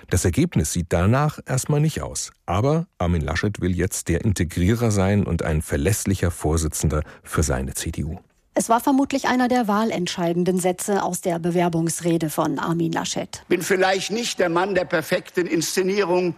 Das 0.10 0.26
Ergebnis 0.26 0.72
sieht 0.74 0.88
danach 0.90 1.40
erstmal 1.46 1.80
nicht 1.80 2.02
aus. 2.02 2.32
Aber 2.46 2.88
Armin 2.98 3.22
Laschet 3.22 3.62
will 3.62 3.76
jetzt 3.76 4.10
der 4.10 4.24
Integrierer 4.24 4.92
sein 4.92 5.26
und 5.26 5.44
ein 5.44 5.62
verlässlicher 5.62 6.32
Vorsitzender 6.32 7.04
für 7.24 7.44
seine 7.44 7.74
CDU. 7.74 8.20
Es 8.56 8.70
war 8.70 8.80
vermutlich 8.80 9.28
einer 9.28 9.48
der 9.48 9.68
wahlentscheidenden 9.68 10.60
Sätze 10.60 11.02
aus 11.02 11.22
der 11.22 11.40
Bewerbungsrede 11.40 12.30
von 12.30 12.60
Armin 12.60 12.92
Laschet. 12.92 13.44
Bin 13.48 13.64
vielleicht 13.64 14.12
nicht 14.12 14.38
der 14.38 14.50
Mann 14.50 14.76
der 14.76 14.86
perfekten 14.86 15.48
Inszenierung, 15.48 16.36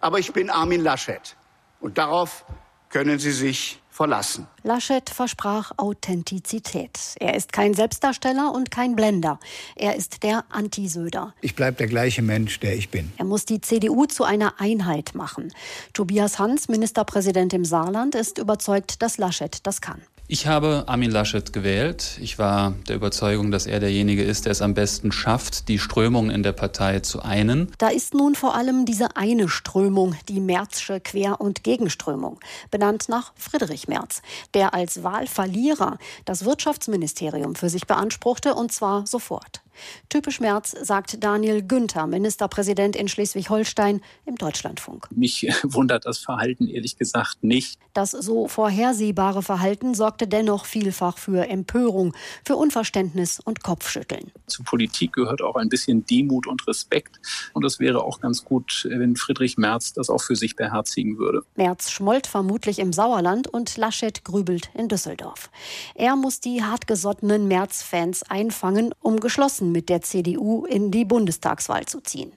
aber 0.00 0.18
ich 0.18 0.32
bin 0.32 0.48
Armin 0.48 0.82
Laschet. 0.82 1.36
Und 1.80 1.98
darauf 1.98 2.46
können 2.88 3.18
Sie 3.18 3.32
sich 3.32 3.82
verlassen. 3.98 4.46
Laschet 4.62 5.10
versprach 5.10 5.72
Authentizität. 5.76 7.16
Er 7.18 7.34
ist 7.34 7.52
kein 7.52 7.74
Selbstdarsteller 7.74 8.52
und 8.54 8.70
kein 8.70 8.94
Blender. 8.94 9.40
Er 9.74 9.96
ist 9.96 10.22
der 10.22 10.44
Anti-Söder. 10.50 11.34
Ich 11.40 11.56
bleibe 11.56 11.78
der 11.78 11.88
gleiche 11.88 12.22
Mensch, 12.22 12.60
der 12.60 12.76
ich 12.76 12.90
bin. 12.90 13.12
Er 13.16 13.24
muss 13.24 13.44
die 13.44 13.60
CDU 13.60 14.06
zu 14.06 14.22
einer 14.22 14.60
Einheit 14.60 15.16
machen. 15.16 15.52
Tobias 15.94 16.38
Hans, 16.38 16.68
Ministerpräsident 16.68 17.52
im 17.52 17.64
Saarland, 17.64 18.14
ist 18.14 18.38
überzeugt, 18.38 19.02
dass 19.02 19.18
Laschet 19.18 19.66
das 19.66 19.80
kann. 19.80 20.00
Ich 20.30 20.46
habe 20.46 20.84
Armin 20.88 21.10
Laschet 21.10 21.54
gewählt. 21.54 22.18
Ich 22.20 22.38
war 22.38 22.74
der 22.86 22.96
Überzeugung, 22.96 23.50
dass 23.50 23.64
er 23.64 23.80
derjenige 23.80 24.22
ist, 24.22 24.44
der 24.44 24.52
es 24.52 24.60
am 24.60 24.74
besten 24.74 25.10
schafft, 25.10 25.68
die 25.68 25.78
Strömungen 25.78 26.30
in 26.30 26.42
der 26.42 26.52
Partei 26.52 27.00
zu 27.00 27.22
einen. 27.22 27.72
Da 27.78 27.88
ist 27.88 28.12
nun 28.12 28.34
vor 28.34 28.54
allem 28.54 28.84
diese 28.84 29.16
eine 29.16 29.48
Strömung, 29.48 30.16
die 30.28 30.40
Merzsche 30.40 31.00
Quer- 31.00 31.40
und 31.40 31.64
Gegenströmung, 31.64 32.40
benannt 32.70 33.08
nach 33.08 33.32
Friedrich 33.36 33.88
Merz, 33.88 34.20
der 34.52 34.74
als 34.74 35.02
Wahlverlierer 35.02 35.96
das 36.26 36.44
Wirtschaftsministerium 36.44 37.54
für 37.54 37.70
sich 37.70 37.86
beanspruchte 37.86 38.54
und 38.54 38.70
zwar 38.70 39.06
sofort. 39.06 39.62
Typisch 40.08 40.40
März, 40.40 40.74
sagt 40.82 41.22
Daniel 41.22 41.62
Günther, 41.62 42.06
Ministerpräsident 42.06 42.96
in 42.96 43.08
Schleswig-Holstein 43.08 44.00
im 44.26 44.36
Deutschlandfunk. 44.36 45.08
Mich 45.10 45.46
wundert 45.62 46.06
das 46.06 46.18
Verhalten 46.18 46.68
ehrlich 46.68 46.96
gesagt 46.96 47.42
nicht. 47.42 47.78
Das 47.94 48.12
so 48.12 48.48
vorhersehbare 48.48 49.42
Verhalten 49.42 49.94
sorgte 49.94 50.26
dennoch 50.26 50.64
vielfach 50.64 51.18
für 51.18 51.48
Empörung, 51.48 52.14
für 52.44 52.56
Unverständnis 52.56 53.40
und 53.40 53.62
Kopfschütteln. 53.62 54.30
Zu 54.46 54.62
Politik 54.62 55.12
gehört 55.12 55.42
auch 55.42 55.56
ein 55.56 55.68
bisschen 55.68 56.04
Demut 56.06 56.46
und 56.46 56.66
Respekt. 56.66 57.20
Und 57.52 57.64
es 57.64 57.80
wäre 57.80 58.02
auch 58.02 58.20
ganz 58.20 58.44
gut, 58.44 58.86
wenn 58.88 59.16
Friedrich 59.16 59.58
Merz 59.58 59.92
das 59.92 60.10
auch 60.10 60.22
für 60.22 60.36
sich 60.36 60.56
beherzigen 60.56 61.18
würde. 61.18 61.42
Merz 61.56 61.90
schmollt 61.90 62.26
vermutlich 62.26 62.78
im 62.78 62.92
Sauerland 62.92 63.48
und 63.48 63.76
Laschet 63.76 64.24
grübelt 64.24 64.70
in 64.74 64.88
Düsseldorf. 64.88 65.50
Er 65.94 66.16
muss 66.16 66.40
die 66.40 66.62
hartgesottenen 66.62 67.48
Merz-Fans 67.48 68.22
einfangen, 68.24 68.94
um 69.00 69.20
geschlossen 69.20 69.67
mit 69.72 69.88
der 69.88 70.02
CDU 70.02 70.64
in 70.64 70.90
die 70.90 71.04
Bundestagswahl 71.04 71.86
zu 71.86 72.00
ziehen. 72.00 72.32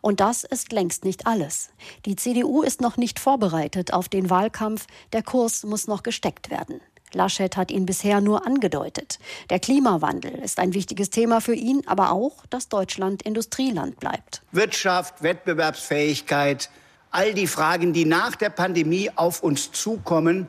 Und 0.00 0.20
das 0.20 0.44
ist 0.44 0.72
längst 0.72 1.04
nicht 1.04 1.26
alles. 1.26 1.70
Die 2.06 2.16
CDU 2.16 2.62
ist 2.62 2.80
noch 2.80 2.96
nicht 2.96 3.18
vorbereitet 3.18 3.92
auf 3.92 4.08
den 4.08 4.30
Wahlkampf, 4.30 4.86
der 5.12 5.22
Kurs 5.22 5.64
muss 5.64 5.86
noch 5.86 6.02
gesteckt 6.02 6.50
werden. 6.50 6.80
Laschet 7.12 7.56
hat 7.56 7.70
ihn 7.70 7.86
bisher 7.86 8.20
nur 8.20 8.46
angedeutet. 8.46 9.18
Der 9.50 9.58
Klimawandel 9.58 10.32
ist 10.32 10.58
ein 10.58 10.74
wichtiges 10.74 11.10
Thema 11.10 11.40
für 11.40 11.54
ihn, 11.54 11.82
aber 11.86 12.12
auch, 12.12 12.46
dass 12.50 12.68
Deutschland 12.68 13.22
Industrieland 13.22 13.98
bleibt. 13.98 14.42
Wirtschaft, 14.52 15.22
Wettbewerbsfähigkeit, 15.22 16.70
all 17.10 17.34
die 17.34 17.48
Fragen, 17.48 17.92
die 17.92 18.04
nach 18.04 18.36
der 18.36 18.50
Pandemie 18.50 19.10
auf 19.16 19.42
uns 19.42 19.72
zukommen, 19.72 20.48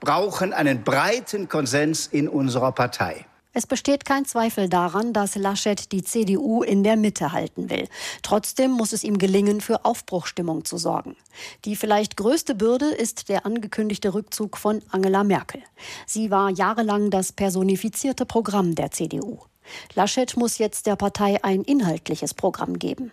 brauchen 0.00 0.52
einen 0.52 0.84
breiten 0.84 1.48
Konsens 1.48 2.06
in 2.06 2.28
unserer 2.28 2.72
Partei. 2.72 3.24
Es 3.56 3.68
besteht 3.68 4.04
kein 4.04 4.24
Zweifel 4.24 4.68
daran, 4.68 5.12
dass 5.12 5.36
Laschet 5.36 5.92
die 5.92 6.02
CDU 6.02 6.64
in 6.64 6.82
der 6.82 6.96
Mitte 6.96 7.30
halten 7.30 7.70
will. 7.70 7.88
Trotzdem 8.22 8.72
muss 8.72 8.92
es 8.92 9.04
ihm 9.04 9.16
gelingen, 9.16 9.60
für 9.60 9.84
Aufbruchstimmung 9.84 10.64
zu 10.64 10.76
sorgen. 10.76 11.16
Die 11.64 11.76
vielleicht 11.76 12.16
größte 12.16 12.56
Bürde 12.56 12.86
ist 12.86 13.28
der 13.28 13.46
angekündigte 13.46 14.12
Rückzug 14.12 14.58
von 14.58 14.82
Angela 14.90 15.22
Merkel. 15.22 15.62
Sie 16.04 16.32
war 16.32 16.50
jahrelang 16.50 17.10
das 17.10 17.30
personifizierte 17.30 18.26
Programm 18.26 18.74
der 18.74 18.90
CDU. 18.90 19.38
Laschet 19.94 20.36
muss 20.36 20.58
jetzt 20.58 20.86
der 20.86 20.96
Partei 20.96 21.42
ein 21.44 21.62
inhaltliches 21.62 22.34
Programm 22.34 22.78
geben. 22.80 23.12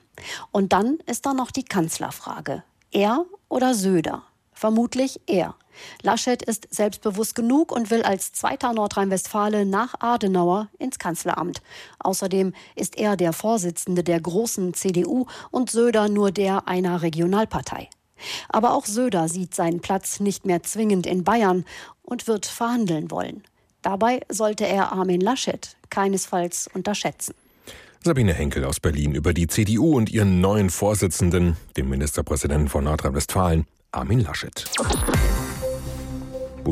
Und 0.52 0.74
dann 0.74 0.98
ist 1.06 1.28
da 1.28 1.36
noch 1.36 1.52
die 1.52 1.64
Kanzlerfrage. 1.64 2.64
Er 2.92 3.26
oder 3.48 3.76
Söder? 3.76 4.24
Vermutlich 4.54 5.22
er. 5.28 5.56
Laschet 6.02 6.42
ist 6.42 6.68
selbstbewusst 6.72 7.36
genug 7.36 7.72
und 7.72 7.92
will 7.92 8.04
als 8.04 8.34
zweiter 8.34 8.74
Nordrhein-Westfale 8.74 9.66
nach 9.66 9.96
Adenauer 10.00 10.70
ins 10.80 11.00
Kanzleramt. 11.00 11.62
Außerdem 12.00 12.54
ist 12.76 12.98
er 12.98 13.18
der 13.18 13.34
Vorsitzende 13.34 14.04
der 14.04 14.20
großen 14.20 14.74
CDU 14.74 15.26
und 15.52 15.70
Söder 15.70 16.10
nur 16.10 16.32
der 16.32 16.68
einer 16.68 17.02
Regionalpartei. 17.02 17.90
Aber 18.50 18.74
auch 18.74 18.86
Söder 18.86 19.28
sieht 19.28 19.56
seinen 19.56 19.82
Platz 19.82 20.20
nicht 20.20 20.46
mehr 20.46 20.64
zwingend 20.64 21.08
in 21.08 21.24
Bayern 21.24 21.66
und 22.04 22.28
wird 22.28 22.46
verhandeln 22.46 23.12
wollen. 23.12 23.44
Dabei 23.82 24.22
sollte 24.30 24.68
er 24.68 24.92
Armin 24.92 25.22
Laschet 25.22 25.76
keinesfalls 25.90 26.70
unterschätzen. 26.74 27.34
Sabine 28.04 28.34
Henkel 28.34 28.66
aus 28.66 28.80
Berlin 28.80 29.14
über 29.14 29.34
die 29.34 29.48
CDU 29.48 29.96
und 29.96 30.10
ihren 30.10 30.42
neuen 30.42 30.72
Vorsitzenden, 30.72 31.58
dem 31.78 31.90
Ministerpräsidenten 31.90 32.68
von 32.68 32.84
Nordrhein-Westfalen, 32.84 33.68
Armin 33.92 34.22
Laschet. 34.22 34.66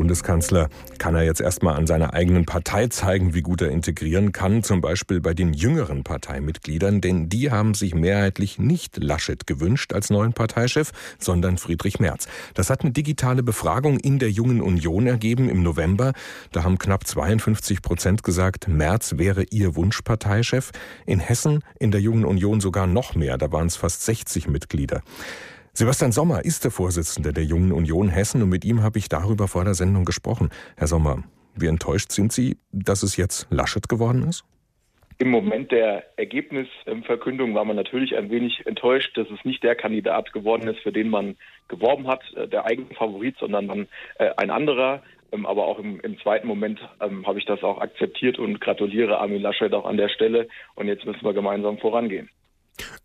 Bundeskanzler 0.00 0.70
kann 0.96 1.14
er 1.14 1.24
jetzt 1.24 1.42
erstmal 1.42 1.76
an 1.76 1.86
seiner 1.86 2.14
eigenen 2.14 2.46
Partei 2.46 2.86
zeigen, 2.86 3.34
wie 3.34 3.42
gut 3.42 3.60
er 3.60 3.68
integrieren 3.68 4.32
kann, 4.32 4.62
zum 4.62 4.80
Beispiel 4.80 5.20
bei 5.20 5.34
den 5.34 5.52
jüngeren 5.52 6.04
Parteimitgliedern, 6.04 7.02
denn 7.02 7.28
die 7.28 7.50
haben 7.50 7.74
sich 7.74 7.94
mehrheitlich 7.94 8.58
nicht 8.58 8.96
Laschet 8.96 9.46
gewünscht 9.46 9.92
als 9.92 10.08
neuen 10.08 10.32
Parteichef, 10.32 10.92
sondern 11.18 11.58
Friedrich 11.58 12.00
Merz. 12.00 12.28
Das 12.54 12.70
hat 12.70 12.80
eine 12.80 12.92
digitale 12.92 13.42
Befragung 13.42 13.98
in 13.98 14.18
der 14.18 14.30
Jungen 14.30 14.62
Union 14.62 15.06
ergeben 15.06 15.50
im 15.50 15.62
November. 15.62 16.14
Da 16.50 16.64
haben 16.64 16.78
knapp 16.78 17.06
52 17.06 17.82
Prozent 17.82 18.22
gesagt, 18.22 18.68
Merz 18.68 19.18
wäre 19.18 19.44
ihr 19.50 19.76
Wunschparteichef. 19.76 20.70
In 21.04 21.20
Hessen 21.20 21.62
in 21.78 21.90
der 21.90 22.00
Jungen 22.00 22.24
Union 22.24 22.62
sogar 22.62 22.86
noch 22.86 23.14
mehr, 23.14 23.36
da 23.36 23.52
waren 23.52 23.66
es 23.66 23.76
fast 23.76 24.02
60 24.06 24.48
Mitglieder. 24.48 25.02
Sebastian 25.72 26.10
Sommer 26.10 26.44
ist 26.44 26.64
der 26.64 26.72
Vorsitzende 26.72 27.32
der 27.32 27.44
Jungen 27.44 27.70
Union 27.70 28.08
Hessen 28.08 28.42
und 28.42 28.48
mit 28.48 28.64
ihm 28.64 28.82
habe 28.82 28.98
ich 28.98 29.08
darüber 29.08 29.46
vor 29.46 29.64
der 29.64 29.74
Sendung 29.74 30.04
gesprochen. 30.04 30.50
Herr 30.76 30.88
Sommer, 30.88 31.22
wie 31.54 31.68
enttäuscht 31.68 32.10
sind 32.10 32.32
Sie, 32.32 32.56
dass 32.72 33.04
es 33.04 33.16
jetzt 33.16 33.46
Laschet 33.50 33.88
geworden 33.88 34.26
ist? 34.28 34.44
Im 35.18 35.30
Moment 35.30 35.70
der 35.70 36.04
Ergebnisverkündung 36.18 37.54
war 37.54 37.64
man 37.64 37.76
natürlich 37.76 38.16
ein 38.16 38.30
wenig 38.30 38.66
enttäuscht, 38.66 39.16
dass 39.16 39.28
es 39.30 39.44
nicht 39.44 39.62
der 39.62 39.76
Kandidat 39.76 40.32
geworden 40.32 40.66
ist, 40.66 40.80
für 40.80 40.92
den 40.92 41.08
man 41.08 41.36
geworben 41.68 42.08
hat, 42.08 42.22
äh, 42.34 42.48
der 42.48 42.64
eigene 42.64 42.92
Favorit, 42.94 43.36
sondern 43.38 43.68
dann 43.68 43.88
äh, 44.18 44.30
ein 44.38 44.50
anderer. 44.50 45.02
Ähm, 45.30 45.46
aber 45.46 45.66
auch 45.66 45.78
im, 45.78 46.00
im 46.00 46.18
zweiten 46.18 46.48
Moment 46.48 46.80
ähm, 47.00 47.26
habe 47.26 47.38
ich 47.38 47.44
das 47.44 47.62
auch 47.62 47.78
akzeptiert 47.80 48.38
und 48.38 48.60
gratuliere 48.60 49.18
Armin 49.18 49.42
Laschet 49.42 49.72
auch 49.72 49.84
an 49.84 49.98
der 49.98 50.08
Stelle. 50.08 50.48
Und 50.74 50.88
jetzt 50.88 51.04
müssen 51.04 51.24
wir 51.24 51.34
gemeinsam 51.34 51.78
vorangehen. 51.78 52.30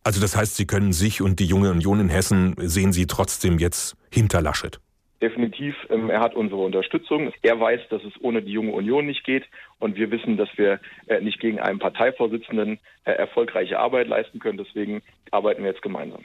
Also 0.04 0.22
das 0.22 0.36
heißt, 0.36 0.56
Sie 0.56 0.66
können 0.66 0.94
sich 0.94 1.22
und 1.22 1.40
die 1.40 1.46
Junge 1.46 1.72
Union 1.72 2.00
in 2.00 2.10
Hessen 2.10 2.56
sehen 2.58 2.94
Sie 2.94 3.08
trotzdem 3.08 3.60
jetzt 3.60 3.96
hinter 4.12 4.42
Laschet? 4.42 4.80
Definitiv, 5.22 5.76
ähm, 5.90 6.10
er 6.10 6.20
hat 6.20 6.36
unsere 6.36 6.62
Unterstützung. 6.62 7.32
Er 7.42 7.60
weiß, 7.60 7.82
dass 7.90 8.04
es 8.04 8.14
ohne 8.22 8.42
die 8.42 8.52
junge 8.52 8.74
Union 8.74 9.06
nicht 9.06 9.24
geht. 9.24 9.44
Und 9.80 9.96
wir 9.96 10.12
wissen, 10.12 10.38
dass 10.38 10.50
wir 10.58 10.80
äh, 11.08 11.22
nicht 11.22 11.40
gegen 11.40 11.60
einen 11.60 11.80
Parteivorsitzenden 11.80 12.80
äh, 13.06 13.12
erfolgreiche 13.12 13.80
Arbeit 13.80 14.08
leisten 14.08 14.40
können. 14.40 14.58
Deswegen 14.58 15.02
arbeiten 15.32 15.64
wir 15.64 15.72
jetzt 15.72 15.82
gemeinsam. 15.82 16.24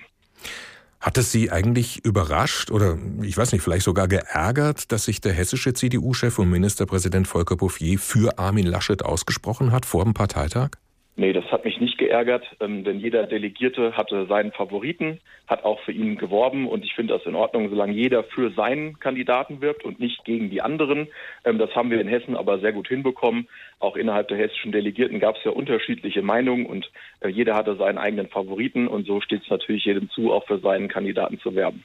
Hat 1.00 1.16
es 1.16 1.32
Sie 1.32 1.50
eigentlich 1.50 2.04
überrascht 2.04 2.70
oder 2.70 2.98
ich 3.22 3.38
weiß 3.38 3.52
nicht, 3.52 3.62
vielleicht 3.62 3.84
sogar 3.84 4.06
geärgert, 4.06 4.92
dass 4.92 5.06
sich 5.06 5.22
der 5.22 5.32
hessische 5.32 5.72
CDU-Chef 5.72 6.38
und 6.38 6.50
Ministerpräsident 6.50 7.26
Volker 7.26 7.56
Bouffier 7.56 7.98
für 7.98 8.38
Armin 8.38 8.66
Laschet 8.66 9.02
ausgesprochen 9.02 9.72
hat 9.72 9.86
vor 9.86 10.04
dem 10.04 10.12
Parteitag? 10.12 10.72
Nee, 11.20 11.34
das 11.34 11.44
hat 11.52 11.66
mich 11.66 11.78
nicht 11.78 11.98
geärgert, 11.98 12.46
ähm, 12.60 12.82
denn 12.82 12.98
jeder 12.98 13.26
Delegierte 13.26 13.94
hatte 13.94 14.24
seinen 14.24 14.52
Favoriten, 14.52 15.20
hat 15.46 15.64
auch 15.64 15.78
für 15.80 15.92
ihn 15.92 16.16
geworben 16.16 16.66
und 16.66 16.82
ich 16.82 16.94
finde 16.94 17.12
das 17.12 17.26
in 17.26 17.34
Ordnung, 17.34 17.68
solange 17.68 17.92
jeder 17.92 18.24
für 18.24 18.50
seinen 18.52 18.98
Kandidaten 18.98 19.60
wirbt 19.60 19.84
und 19.84 20.00
nicht 20.00 20.24
gegen 20.24 20.48
die 20.48 20.62
anderen. 20.62 21.08
Ähm, 21.44 21.58
das 21.58 21.76
haben 21.76 21.90
wir 21.90 22.00
in 22.00 22.08
Hessen 22.08 22.38
aber 22.38 22.58
sehr 22.60 22.72
gut 22.72 22.88
hinbekommen. 22.88 23.48
Auch 23.80 23.96
innerhalb 23.96 24.28
der 24.28 24.38
hessischen 24.38 24.72
Delegierten 24.72 25.20
gab 25.20 25.36
es 25.36 25.44
ja 25.44 25.50
unterschiedliche 25.50 26.22
Meinungen 26.22 26.64
und 26.64 26.90
äh, 27.20 27.28
jeder 27.28 27.54
hatte 27.54 27.76
seinen 27.76 27.98
eigenen 27.98 28.28
Favoriten 28.28 28.88
und 28.88 29.06
so 29.06 29.20
steht 29.20 29.42
es 29.42 29.50
natürlich 29.50 29.84
jedem 29.84 30.08
zu, 30.08 30.32
auch 30.32 30.46
für 30.46 30.58
seinen 30.60 30.88
Kandidaten 30.88 31.38
zu 31.38 31.54
werben. 31.54 31.84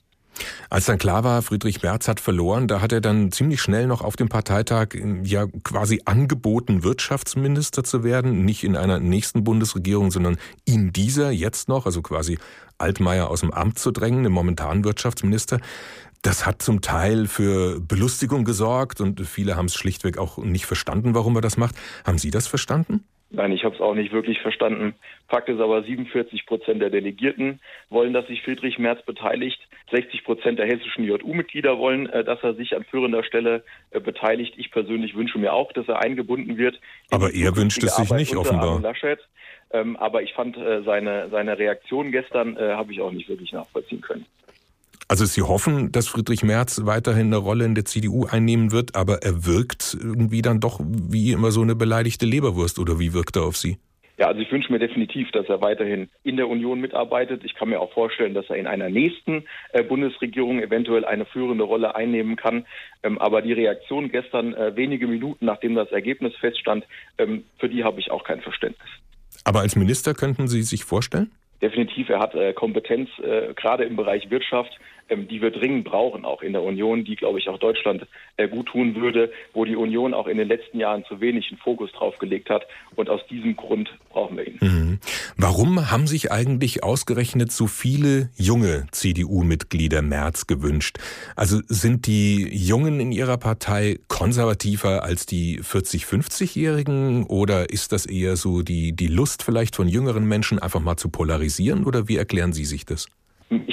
Als 0.70 0.86
dann 0.86 0.98
klar 0.98 1.24
war, 1.24 1.42
Friedrich 1.42 1.82
Merz 1.82 2.08
hat 2.08 2.20
verloren, 2.20 2.68
da 2.68 2.82
hat 2.82 2.92
er 2.92 3.02
dann 3.02 3.32
ziemlich 3.32 3.62
schnell 3.62 3.88
noch 3.88 4.02
auf 4.02 4.16
dem 4.16 4.30
Parteitag 4.30 4.90
ja 5.24 5.46
quasi 5.64 6.02
angeboten, 6.06 6.84
Wirtschaftsminister 6.84 7.84
zu 7.84 8.04
werden, 8.04 8.46
nicht 8.46 8.64
in 8.64 8.76
einer 8.76 9.00
nächsten 9.00 9.44
Bundesregierung, 9.44 10.12
sondern 10.12 10.38
in 10.66 10.92
dieser 10.92 11.32
jetzt 11.32 11.70
noch, 11.70 11.86
also 11.86 12.02
quasi 12.02 12.38
Altmaier 12.78 13.30
aus 13.30 13.42
dem 13.42 13.52
Amt 13.52 13.80
zu 13.80 13.92
drängen, 13.92 14.24
den 14.24 14.34
momentanen 14.34 14.84
Wirtschaftsminister. 14.84 15.60
Das 16.22 16.46
hat 16.46 16.62
zum 16.62 16.82
Teil 16.82 17.28
für 17.28 17.80
Belustigung 17.80 18.46
gesorgt 18.46 19.00
und 19.00 19.22
viele 19.22 19.56
haben 19.56 19.68
es 19.68 19.76
schlichtweg 19.76 20.18
auch 20.18 20.38
nicht 20.40 20.66
verstanden, 20.66 21.14
warum 21.14 21.36
er 21.36 21.42
das 21.42 21.56
macht. 21.56 21.76
Haben 22.04 22.18
Sie 22.18 22.32
das 22.32 22.48
verstanden? 22.48 23.04
Nein, 23.36 23.52
ich 23.52 23.64
habe 23.66 23.76
es 23.76 23.82
auch 23.82 23.94
nicht 23.94 24.14
wirklich 24.14 24.40
verstanden. 24.40 24.96
Fakt 25.28 25.50
ist 25.50 25.60
aber, 25.60 25.84
47 25.84 26.46
Prozent 26.46 26.82
der 26.82 26.90
Delegierten 26.90 27.60
wollen, 27.90 28.14
dass 28.14 28.28
sich 28.28 28.42
Friedrich 28.44 28.80
Merz 28.80 29.04
beteiligt. 29.06 29.60
60 29.92 30.24
Prozent 30.24 30.60
der 30.60 30.66
hessischen 30.66 31.04
JU-Mitglieder 31.04 31.78
wollen, 31.78 32.08
äh, 32.08 32.24
dass 32.24 32.42
er 32.44 32.54
sich 32.54 32.76
an 32.76 32.84
führender 32.86 33.24
Stelle 33.24 33.64
äh, 33.92 34.00
beteiligt. 34.00 34.54
Ich 34.58 34.72
persönlich 34.72 35.16
wünsche 35.16 35.38
mir 35.38 35.54
auch, 35.54 35.72
dass 35.74 35.88
er 35.88 36.02
eingebunden 36.02 36.58
wird. 36.58 36.80
Aber 37.12 37.34
er 37.34 37.56
wünscht 37.56 37.84
es 37.84 37.96
sich 37.96 38.10
nicht, 38.12 38.36
offenbar. 38.36 38.82
Ähm, 39.72 39.98
aber 39.98 40.24
ich 40.24 40.34
fand 40.34 40.58
äh, 40.58 40.84
seine, 40.84 41.30
seine 41.30 41.58
Reaktion 41.58 42.12
gestern, 42.12 42.58
habe 42.58 42.94
ich 42.94 43.02
auch 43.02 43.12
nicht 43.12 43.28
wirklich 43.28 43.52
nachvollziehen 43.52 44.02
können. 44.02 44.26
Also 45.08 45.26
Sie 45.26 45.44
hoffen, 45.44 45.92
dass 45.92 46.08
Friedrich 46.08 46.44
Merz 46.44 46.82
weiterhin 46.86 47.28
eine 47.28 47.38
Rolle 47.38 47.66
in 47.66 47.76
der 47.76 47.86
CDU 47.86 48.26
einnehmen 48.26 48.72
wird, 48.72 48.96
aber 48.96 49.22
er 49.22 49.46
wirkt 49.46 49.96
irgendwie 50.00 50.42
dann 50.42 50.60
doch 50.60 50.80
wie 50.84 51.32
immer 51.32 51.52
so 51.52 51.62
eine 51.62 51.76
beleidigte 51.76 52.26
Leberwurst 52.26 52.80
oder 52.80 53.00
wie 53.00 53.14
wirkt 53.14 53.36
er 53.36 53.44
auf 53.44 53.56
Sie? 53.56 53.78
Ja, 54.18 54.28
also 54.28 54.40
ich 54.40 54.52
wünsche 54.52 54.72
mir 54.72 54.80
definitiv, 54.80 55.30
dass 55.32 55.48
er 55.48 55.62
weiterhin 55.62 56.10
in 56.24 56.38
der 56.38 56.48
Union 56.48 56.80
mitarbeitet. 56.80 57.44
Ich 57.44 57.54
kann 57.54 57.70
mir 57.70 57.82
auch 57.82 57.92
vorstellen, 57.92 58.34
dass 58.34 58.50
er 58.50 58.56
in 58.56 58.66
einer 58.66 58.90
nächsten 58.90 59.44
äh, 59.74 59.84
Bundesregierung 59.84 60.62
eventuell 60.62 61.04
eine 61.04 61.26
führende 61.26 61.66
Rolle 61.66 61.96
einnehmen 61.96 62.38
kann. 62.38 62.66
Ähm, 63.04 63.18
aber 63.20 63.42
die 63.42 63.54
Reaktion 63.54 64.10
gestern, 64.10 64.54
äh, 64.54 64.76
wenige 64.76 65.06
Minuten 65.08 65.46
nachdem 65.46 65.76
das 65.76 65.92
Ergebnis 65.92 66.34
feststand, 66.40 66.86
ähm, 67.18 67.44
für 67.60 67.68
die 67.68 67.84
habe 67.84 68.00
ich 68.00 68.10
auch 68.10 68.24
kein 68.24 68.42
Verständnis. 68.42 68.88
Aber 69.44 69.60
als 69.60 69.76
Minister 69.76 70.14
könnten 70.14 70.48
Sie 70.48 70.64
sich 70.64 70.86
vorstellen? 70.86 71.32
Definitiv, 71.62 72.10
er 72.10 72.20
hat 72.20 72.36
äh, 72.36 72.54
Kompetenz 72.54 73.10
äh, 73.20 73.54
gerade 73.54 73.84
im 73.84 73.96
Bereich 73.96 74.30
Wirtschaft 74.30 74.72
die 75.10 75.42
wir 75.42 75.52
dringend 75.52 75.86
brauchen, 75.86 76.26
auch 76.26 76.42
in 76.42 76.54
der 76.54 76.64
Union, 76.64 77.06
die, 77.06 77.16
glaube 77.16 77.40
ich, 77.40 77.48
auch 77.48 77.60
Deutschland 77.60 78.08
äh, 78.38 78.48
gut 78.48 78.68
tun 78.68 78.96
würde, 78.96 79.32
wo 79.54 79.66
die 79.66 79.76
Union 79.76 80.14
auch 80.14 80.28
in 80.28 80.38
den 80.38 80.48
letzten 80.48 80.80
Jahren 80.80 81.06
zu 81.06 81.22
wenig 81.22 81.50
einen 81.50 81.60
Fokus 81.60 81.92
drauf 81.92 82.18
gelegt 82.18 82.50
hat. 82.50 82.66
Und 82.96 83.10
aus 83.10 83.22
diesem 83.28 83.56
Grund 83.56 83.90
brauchen 84.10 84.38
wir 84.38 84.48
ihn. 84.48 84.58
Mhm. 84.62 85.00
Warum 85.38 85.92
haben 85.92 86.08
sich 86.08 86.32
eigentlich 86.32 86.84
ausgerechnet 86.84 87.52
so 87.52 87.68
viele 87.68 88.30
junge 88.36 88.88
CDU-Mitglieder 88.92 90.02
März 90.02 90.48
gewünscht? 90.48 90.98
Also 91.36 91.60
sind 91.68 92.08
die 92.08 92.48
Jungen 92.56 93.00
in 93.00 93.12
ihrer 93.12 93.38
Partei 93.38 94.00
konservativer 94.08 95.04
als 95.04 95.26
die 95.26 95.60
40-, 95.60 96.06
50-Jährigen 96.06 97.26
oder 97.26 97.70
ist 97.70 97.92
das 97.92 98.06
eher 98.06 98.38
so 98.38 98.64
die, 98.64 98.94
die 98.94 99.08
Lust 99.08 99.44
vielleicht 99.44 99.76
von 99.76 99.88
jüngeren 99.88 100.26
Menschen 100.26 100.58
einfach 100.58 100.80
mal 100.80 100.98
zu 100.98 101.10
polarisieren 101.10 101.86
oder 101.86 102.08
wie 102.08 102.18
erklären 102.18 102.54
Sie 102.54 102.66
sich 102.66 102.86
das? 102.86 103.08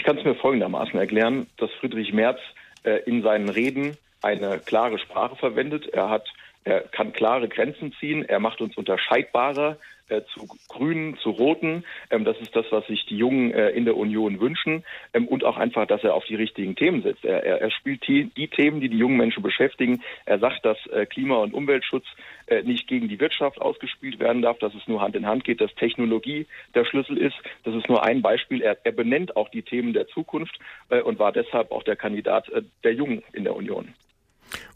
Ich 0.03 0.07
kann 0.07 0.19
es 0.19 0.25
mir 0.25 0.35
folgendermaßen 0.35 0.99
erklären, 0.99 1.47
dass 1.59 1.71
Friedrich 1.79 2.13
Merz 2.13 2.41
äh, 2.83 3.05
in 3.07 3.23
seinen 3.23 3.49
Reden 3.49 3.97
eine 4.21 4.59
klare 4.59 4.99
Sprache 4.99 5.37
verwendet. 5.37 5.87
Er 5.91 6.11
hat 6.11 6.27
er 6.65 6.81
kann 6.81 7.13
klare 7.13 7.49
Grenzen 7.49 7.93
ziehen. 7.99 8.25
Er 8.25 8.41
macht 8.41 8.61
uns 8.61 8.77
unterscheidbarer 8.77 9.79
äh, 10.09 10.23
zu 10.35 10.47
Grünen, 10.69 11.17
zu 11.19 11.31
Roten. 11.31 11.85
Ähm, 12.11 12.25
das 12.25 12.39
ist 12.41 12.55
das, 12.55 12.67
was 12.71 12.87
sich 12.87 13.07
die 13.07 13.17
Jungen 13.17 13.53
äh, 13.53 13.71
in 13.71 13.85
der 13.85 13.97
Union 13.97 14.41
wünschen. 14.41 14.85
Ähm, 15.13 15.27
und 15.27 15.45
auch 15.45 15.57
einfach, 15.57 15.87
dass 15.87 16.05
er 16.05 16.15
auf 16.15 16.25
die 16.25 16.35
richtigen 16.35 16.77
Themen 16.77 17.03
setzt. 17.03 17.25
Er, 17.25 17.45
er, 17.45 17.61
er 17.61 17.71
spielt 17.71 18.07
die, 18.07 18.27
die, 18.37 18.49
Themen, 18.49 18.81
die 18.81 18.89
die 18.89 18.99
jungen 18.99 19.17
Menschen 19.17 19.43
beschäftigen. 19.43 20.03
Er 20.25 20.39
sagt, 20.39 20.65
dass 20.65 20.79
äh, 20.89 21.07
Klima- 21.07 21.39
und 21.39 21.55
Umweltschutz 21.55 22.05
äh, 22.47 22.63
nicht 22.63 22.87
gegen 22.87 23.09
die 23.09 23.21
Wirtschaft 23.21 23.61
ausgespielt 23.61 24.21
werden 24.21 24.43
darf, 24.43 24.59
dass 24.59 24.75
es 24.75 24.87
nur 24.87 25.01
Hand 25.01 25.17
in 25.17 25.27
Hand 25.27 25.45
geht, 25.45 25.61
dass 25.61 25.75
Technologie 25.75 26.47
der 26.75 26.85
Schlüssel 26.85 27.17
ist. 27.17 27.37
Das 27.65 27.75
ist 27.75 27.89
nur 27.89 28.05
ein 28.05 28.23
Beispiel. 28.23 28.61
Er, 28.61 28.77
er 28.85 28.93
benennt 28.93 29.37
auch 29.37 29.49
die 29.49 29.63
Themen 29.63 29.93
der 29.93 30.07
Zukunft 30.09 30.59
äh, 30.91 31.01
und 31.01 31.19
war 31.19 31.33
deshalb 31.33 31.73
auch 31.73 31.83
der 31.83 31.97
Kandidat 31.97 32.49
äh, 32.51 32.63
der 32.85 32.95
Jungen 32.95 33.23
in 33.33 33.45
der 33.45 33.57
Union. 33.57 33.95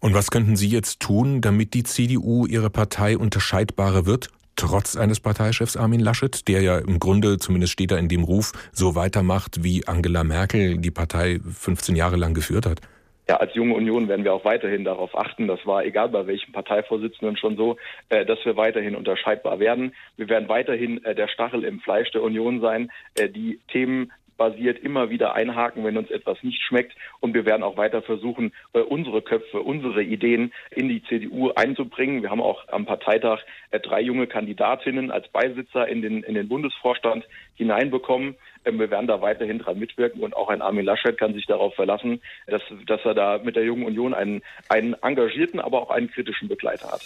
Und 0.01 0.15
was 0.15 0.31
könnten 0.31 0.57
Sie 0.57 0.69
jetzt 0.69 1.01
tun, 1.01 1.41
damit 1.41 1.75
die 1.75 1.83
CDU 1.83 2.47
ihre 2.47 2.71
Partei 2.71 3.17
unterscheidbarer 3.17 4.07
wird? 4.07 4.29
Trotz 4.57 4.97
eines 4.97 5.21
Parteichefs 5.21 5.77
Armin 5.77 6.01
Laschet, 6.01 6.49
der 6.49 6.63
ja 6.63 6.79
im 6.79 6.99
Grunde, 6.99 7.37
zumindest 7.39 7.75
steht 7.75 7.93
er 7.93 7.99
in 7.99 8.09
dem 8.09 8.25
Ruf, 8.25 8.53
so 8.73 8.95
weitermacht, 8.95 9.63
wie 9.63 9.87
Angela 9.87 10.25
Merkel 10.25 10.79
die 10.79 10.91
Partei 10.91 11.41
15 11.41 11.95
Jahre 11.95 12.17
lang 12.17 12.33
geführt 12.33 12.65
hat. 12.65 12.81
Ja, 13.29 13.37
als 13.37 13.55
junge 13.55 13.75
Union 13.75 14.09
werden 14.09 14.25
wir 14.25 14.33
auch 14.33 14.45
weiterhin 14.45 14.85
darauf 14.85 15.19
achten. 15.19 15.49
Das 15.49 15.59
war 15.67 15.85
egal 15.85 16.09
bei 16.11 16.27
welchem 16.29 16.53
Parteivorsitzenden 16.53 17.37
schon 17.37 17.57
so, 17.57 17.77
äh, 18.09 18.25
dass 18.25 18.39
wir 18.45 18.57
weiterhin 18.57 18.95
unterscheidbar 18.95 19.59
werden. 19.59 19.95
Wir 20.17 20.29
werden 20.29 20.49
weiterhin 20.49 21.05
äh, 21.05 21.15
der 21.15 21.27
Stachel 21.27 21.65
im 21.65 21.81
Fleisch 21.81 22.11
der 22.13 22.23
Union 22.23 22.61
sein, 22.61 22.91
äh, 23.17 23.29
die 23.29 23.59
Themen 23.73 24.13
basiert 24.37 24.79
immer 24.79 25.11
wieder 25.11 25.35
einhaken, 25.35 25.85
wenn 25.85 25.97
uns 25.97 26.11
etwas 26.11 26.43
nicht 26.43 26.63
schmeckt. 26.63 26.95
Und 27.21 27.35
wir 27.35 27.45
werden 27.45 27.63
auch 27.63 27.77
weiter 27.77 28.03
versuchen, 28.03 28.53
äh, 28.73 28.81
unsere 28.81 29.23
Köpfe, 29.23 29.61
unsere 29.61 30.03
Ideen 30.03 30.53
in 30.71 30.89
die 30.89 31.03
CDU 31.03 31.51
einzubringen. 31.51 32.23
Wir 32.23 32.31
haben 32.31 32.43
auch 32.43 32.69
am 32.69 32.87
Parteitag 32.87 33.41
äh, 33.71 33.81
drei 33.81 34.01
junge 34.01 34.27
Kandidatinnen 34.27 35.11
als 35.11 35.29
Beisitzer 35.29 35.89
in 35.89 36.03
den, 36.03 36.23
in 36.23 36.35
den 36.35 36.49
Bundesvorstand 36.49 37.27
hineinbekommen. 37.55 38.37
Ähm, 38.65 38.79
wir 38.79 38.91
werden 38.91 39.07
da 39.07 39.21
weiterhin 39.21 39.59
dran 39.59 39.79
mitwirken 39.79 40.23
und 40.23 40.37
auch 40.37 40.49
ein 40.49 40.63
Armin 40.63 40.85
Laschet 40.85 41.17
kann 41.17 41.35
sich 41.35 41.47
darauf 41.47 41.75
verlassen, 41.75 42.21
dass, 42.47 42.63
dass 42.87 43.05
er 43.05 43.15
da 43.15 43.39
mit 43.43 43.57
der 43.57 43.65
Jungen 43.65 43.85
Union 43.85 44.15
einen, 44.15 44.43
einen 44.69 44.95
engagierten, 44.95 45.61
aber 45.61 45.83
auch 45.83 45.91
einen 45.91 46.11
kritischen 46.11 46.49
Begleiter 46.49 46.93
hat. 46.93 47.03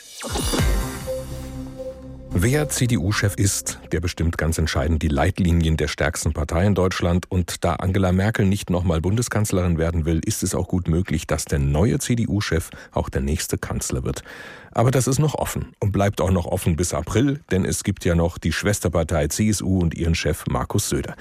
Wer 2.33 2.69
CDU-Chef 2.69 3.35
ist, 3.35 3.81
der 3.91 4.01
bestimmt 4.01 4.39
ganz 4.39 4.57
entscheidend 4.57 5.03
die 5.03 5.09
Leitlinien 5.09 5.77
der 5.77 5.89
stärksten 5.89 6.33
Partei 6.33 6.65
in 6.65 6.77
Deutschland. 6.77 7.29
Und 7.29 7.65
da 7.65 7.75
Angela 7.75 8.13
Merkel 8.13 8.47
nicht 8.47 8.71
nochmal 8.71 9.01
Bundeskanzlerin 9.01 9.79
werden 9.79 10.05
will, 10.05 10.21
ist 10.25 10.45
es 10.45 10.55
auch 10.55 10.69
gut 10.69 10.89
möglich, 10.89 11.27
dass 11.27 11.45
der 11.45 11.59
neue 11.59 11.99
CDU-Chef 11.99 12.71
auch 12.93 13.09
der 13.09 13.21
nächste 13.21 13.59
Kanzler 13.59 14.05
wird. 14.05 14.23
Aber 14.73 14.93
das 14.93 15.09
ist 15.09 15.19
noch 15.19 15.35
offen 15.35 15.73
und 15.81 15.91
bleibt 15.91 16.21
auch 16.21 16.31
noch 16.31 16.47
offen 16.47 16.77
bis 16.77 16.95
April, 16.95 17.41
denn 17.51 17.65
es 17.65 17.83
gibt 17.83 18.05
ja 18.05 18.15
noch 18.15 18.39
die 18.39 18.53
Schwesterpartei 18.53 19.27
CSU 19.27 19.81
und 19.81 19.95
ihren 19.95 20.15
Chef 20.15 20.45
Markus 20.49 20.89
Söder. 20.89 21.17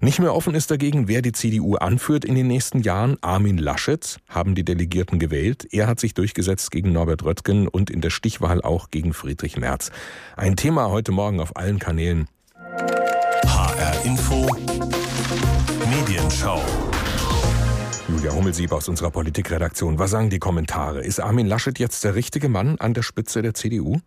Nicht 0.00 0.20
mehr 0.20 0.34
offen 0.34 0.54
ist 0.54 0.70
dagegen, 0.70 1.08
wer 1.08 1.20
die 1.20 1.32
CDU 1.32 1.74
anführt 1.74 2.24
in 2.24 2.36
den 2.36 2.46
nächsten 2.46 2.80
Jahren. 2.80 3.16
Armin 3.20 3.58
Laschet 3.58 4.18
haben 4.28 4.54
die 4.54 4.64
Delegierten 4.64 5.18
gewählt. 5.18 5.66
Er 5.72 5.88
hat 5.88 5.98
sich 5.98 6.14
durchgesetzt 6.14 6.70
gegen 6.70 6.92
Norbert 6.92 7.24
Röttgen 7.24 7.66
und 7.66 7.90
in 7.90 8.02
der 8.02 8.10
Stichwahl 8.10 8.62
auch 8.62 8.90
gegen 8.90 9.14
Friedrich 9.14 9.56
Merz. 9.56 9.90
Ein 10.36 10.51
Thema 10.56 10.90
heute 10.90 11.12
Morgen 11.12 11.40
auf 11.40 11.56
allen 11.56 11.78
Kanälen. 11.78 12.28
HR 13.46 14.04
Info 14.04 14.46
Medienschau 15.88 16.60
Julia 18.08 18.32
Hummelsieb 18.32 18.72
aus 18.72 18.88
unserer 18.88 19.10
Politikredaktion. 19.10 19.98
Was 19.98 20.10
sagen 20.10 20.30
die 20.30 20.38
Kommentare? 20.38 21.02
Ist 21.02 21.20
Armin 21.20 21.46
Laschet 21.46 21.78
jetzt 21.78 22.04
der 22.04 22.14
richtige 22.14 22.48
Mann 22.48 22.76
an 22.78 22.94
der 22.94 23.02
Spitze 23.02 23.42
der 23.42 23.54
CDU? 23.54 24.00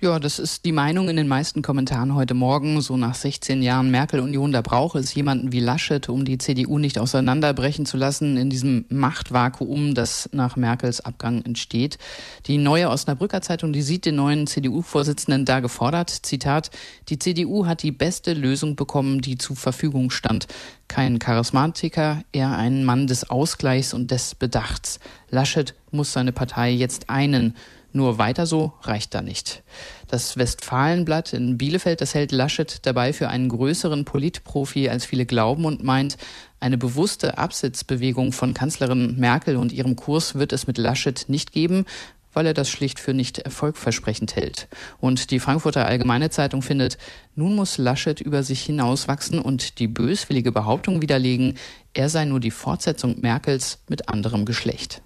Ja, 0.00 0.18
das 0.18 0.38
ist 0.38 0.64
die 0.64 0.72
Meinung 0.72 1.08
in 1.08 1.16
den 1.16 1.28
meisten 1.28 1.62
Kommentaren 1.62 2.14
heute 2.14 2.34
Morgen. 2.34 2.80
So 2.80 2.96
nach 2.96 3.14
16 3.14 3.62
Jahren 3.62 3.90
Merkel-Union, 3.90 4.50
da 4.50 4.60
brauche 4.60 4.98
es 4.98 5.14
jemanden 5.14 5.52
wie 5.52 5.60
Laschet, 5.60 6.08
um 6.08 6.24
die 6.24 6.38
CDU 6.38 6.78
nicht 6.78 6.98
auseinanderbrechen 6.98 7.86
zu 7.86 7.96
lassen 7.96 8.36
in 8.36 8.50
diesem 8.50 8.84
Machtvakuum, 8.88 9.94
das 9.94 10.28
nach 10.32 10.56
Merkels 10.56 11.00
Abgang 11.00 11.42
entsteht. 11.44 11.98
Die 12.46 12.58
neue 12.58 12.90
Osnabrücker 12.90 13.42
Zeitung, 13.42 13.72
die 13.72 13.82
sieht 13.82 14.04
den 14.04 14.16
neuen 14.16 14.46
CDU-Vorsitzenden 14.46 15.44
da 15.44 15.60
gefordert. 15.60 16.10
Zitat, 16.10 16.70
die 17.08 17.18
CDU 17.18 17.66
hat 17.66 17.82
die 17.82 17.92
beste 17.92 18.34
Lösung 18.34 18.74
bekommen, 18.74 19.20
die 19.20 19.38
zur 19.38 19.54
Verfügung 19.54 20.10
stand. 20.10 20.48
Kein 20.88 21.20
Charismatiker, 21.20 22.22
eher 22.32 22.56
ein 22.56 22.84
Mann 22.84 23.06
des 23.06 23.30
Ausgleichs 23.30 23.94
und 23.94 24.10
des 24.10 24.34
Bedachts. 24.34 24.98
Laschet 25.30 25.74
muss 25.90 26.12
seine 26.12 26.32
Partei 26.32 26.70
jetzt 26.70 27.08
einen 27.08 27.54
nur 27.94 28.18
weiter 28.18 28.46
so 28.46 28.72
reicht 28.82 29.14
da 29.14 29.22
nicht. 29.22 29.62
Das 30.08 30.36
Westfalenblatt 30.36 31.32
in 31.32 31.58
Bielefeld, 31.58 32.00
das 32.00 32.14
hält 32.14 32.32
Laschet 32.32 32.80
dabei 32.86 33.12
für 33.12 33.28
einen 33.28 33.48
größeren 33.48 34.04
Politprofi, 34.04 34.88
als 34.88 35.04
viele 35.04 35.26
glauben 35.26 35.64
und 35.64 35.82
meint, 35.82 36.16
eine 36.60 36.78
bewusste 36.78 37.38
Absitzbewegung 37.38 38.32
von 38.32 38.54
Kanzlerin 38.54 39.18
Merkel 39.18 39.56
und 39.56 39.72
ihrem 39.72 39.96
Kurs 39.96 40.34
wird 40.34 40.52
es 40.52 40.66
mit 40.66 40.78
Laschet 40.78 41.24
nicht 41.28 41.52
geben. 41.52 41.84
weil 42.32 42.46
er 42.46 42.54
das 42.54 42.70
schlicht 42.70 42.98
für 42.98 43.14
nicht 43.14 43.38
erfolgversprechend 43.38 44.36
hält. 44.36 44.68
Und 45.00 45.30
die 45.30 45.38
Frankfurter 45.38 45.86
Allgemeine 45.86 46.30
Zeitung 46.30 46.62
findet, 46.62 46.98
nun 47.34 47.54
muss 47.54 47.78
Laschet 47.78 48.20
über 48.20 48.42
sich 48.42 48.62
hinauswachsen 48.62 49.38
und 49.38 49.78
die 49.78 49.88
böswillige 49.88 50.52
Behauptung 50.52 51.02
widerlegen, 51.02 51.58
er 51.94 52.08
sei 52.08 52.24
nur 52.24 52.40
die 52.40 52.50
Fortsetzung 52.50 53.20
Merkels 53.20 53.80
mit 53.88 54.08
anderem 54.08 54.44
Geschlecht. 54.44 55.02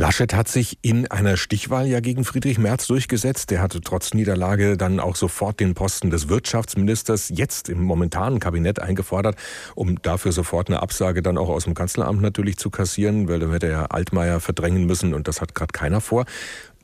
Laschet 0.00 0.32
hat 0.32 0.48
sich 0.48 0.78
in 0.80 1.10
einer 1.10 1.36
Stichwahl 1.36 1.86
ja 1.86 2.00
gegen 2.00 2.24
Friedrich 2.24 2.56
Merz 2.56 2.86
durchgesetzt. 2.86 3.52
Er 3.52 3.60
hatte 3.60 3.82
trotz 3.82 4.14
Niederlage 4.14 4.78
dann 4.78 4.98
auch 4.98 5.14
sofort 5.14 5.60
den 5.60 5.74
Posten 5.74 6.08
des 6.08 6.30
Wirtschaftsministers 6.30 7.28
jetzt 7.28 7.68
im 7.68 7.82
momentanen 7.82 8.40
Kabinett 8.40 8.80
eingefordert, 8.80 9.36
um 9.74 10.00
dafür 10.00 10.32
sofort 10.32 10.68
eine 10.68 10.80
Absage 10.80 11.20
dann 11.20 11.36
auch 11.36 11.50
aus 11.50 11.64
dem 11.64 11.74
Kanzleramt 11.74 12.22
natürlich 12.22 12.56
zu 12.56 12.70
kassieren, 12.70 13.28
weil 13.28 13.40
da 13.40 13.52
hätte 13.52 13.66
er 13.66 13.92
Altmaier 13.92 14.40
verdrängen 14.40 14.86
müssen 14.86 15.12
und 15.12 15.28
das 15.28 15.42
hat 15.42 15.54
gerade 15.54 15.72
keiner 15.72 16.00
vor. 16.00 16.24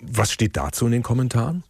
Was 0.02 0.30
steht 0.30 0.58
dazu 0.58 0.84
in 0.84 0.92
den 0.92 1.02
Kommentaren? 1.02 1.64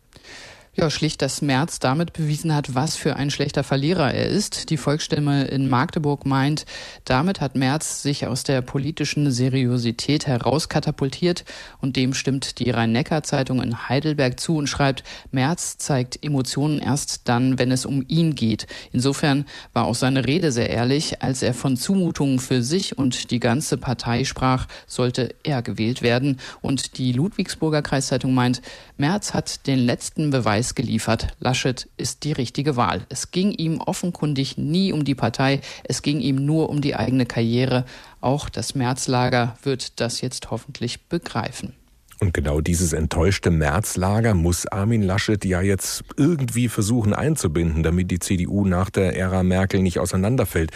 Ja, 0.79 0.91
schlicht, 0.91 1.23
dass 1.23 1.41
Merz 1.41 1.79
damit 1.79 2.12
bewiesen 2.12 2.55
hat, 2.55 2.75
was 2.75 2.97
für 2.97 3.17
ein 3.17 3.31
schlechter 3.31 3.65
Verlierer 3.65 4.12
er 4.12 4.27
ist. 4.27 4.69
Die 4.69 4.77
Volksstimme 4.77 5.47
in 5.47 5.71
Magdeburg 5.71 6.27
meint, 6.27 6.67
damit 7.07 7.41
hat 7.41 7.55
Merz 7.55 8.03
sich 8.03 8.27
aus 8.27 8.43
der 8.43 8.61
politischen 8.61 9.31
Seriosität 9.31 10.27
herauskatapultiert 10.27 11.47
und 11.81 11.97
dem 11.97 12.12
stimmt 12.12 12.59
die 12.59 12.69
Rhein-Neckar-Zeitung 12.69 13.62
in 13.62 13.89
Heidelberg 13.89 14.39
zu 14.39 14.59
und 14.59 14.67
schreibt, 14.67 15.03
Merz 15.31 15.79
zeigt 15.79 16.23
Emotionen 16.23 16.79
erst 16.79 17.27
dann, 17.27 17.59
wenn 17.59 17.73
es 17.73 17.87
um 17.87 18.05
ihn 18.07 18.35
geht. 18.35 18.67
Insofern 18.93 19.47
war 19.73 19.87
auch 19.87 19.95
seine 19.95 20.27
Rede 20.27 20.53
sehr 20.53 20.69
ehrlich. 20.69 21.23
Als 21.23 21.43
er 21.43 21.55
von 21.55 21.79
Zumutungen 21.79 22.39
für 22.39 22.62
sich 22.62 22.99
und 22.99 23.31
die 23.31 23.41
ganze 23.41 23.79
Partei 23.79 24.25
sprach, 24.25 24.67
sollte 24.87 25.35
er 25.43 25.62
gewählt 25.62 26.03
werden. 26.03 26.39
Und 26.61 26.99
die 26.99 27.12
Ludwigsburger 27.12 27.81
Kreiszeitung 27.81 28.35
meint, 28.35 28.61
Merz 28.99 29.33
hat 29.33 29.67
den 29.67 29.79
letzten 29.79 30.29
Beweis 30.29 30.66
Beweis 30.67 30.75
geliefert, 30.75 31.29
Laschet 31.39 31.89
ist 31.97 32.25
die 32.25 32.33
richtige 32.33 32.77
Wahl. 32.77 33.07
Es 33.09 33.31
ging 33.31 33.53
ihm 33.53 33.81
offenkundig 33.81 34.59
nie 34.59 34.93
um 34.93 35.05
die 35.05 35.15
Partei, 35.15 35.61
es 35.85 36.03
ging 36.03 36.21
ihm 36.21 36.45
nur 36.45 36.71
um 36.71 36.81
die 36.81 36.97
eigene 36.97 37.25
Karriere. 37.25 37.85
Auch 38.21 38.49
das 38.49 38.75
Märzlager 38.75 39.57
wird 39.63 40.01
das 40.01 40.21
jetzt 40.21 40.51
hoffentlich 40.51 41.05
begreifen. 41.09 41.75
Und 42.19 42.35
genau 42.35 42.61
dieses 42.61 42.93
enttäuschte 42.93 43.51
Märzlager 43.51 44.35
muss 44.35 44.67
Armin 44.67 45.03
Laschet 45.03 45.45
ja 45.45 45.61
jetzt 45.61 46.03
irgendwie 46.17 46.69
versuchen 46.69 47.13
einzubinden, 47.13 47.83
damit 47.85 48.11
die 48.11 48.19
CDU 48.19 48.65
nach 48.65 48.91
der 48.91 49.17
Ära 49.17 49.45
Merkel 49.45 49.83
nicht 49.83 50.01
auseinanderfällt. 50.01 50.73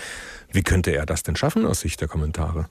Wie 0.52 0.62
könnte 0.62 0.92
er 0.92 1.06
das 1.06 1.24
denn 1.24 1.36
schaffen 1.36 1.66
aus 1.66 1.80
Sicht 1.80 2.00
der 2.00 2.08
Kommentare? 2.08 2.68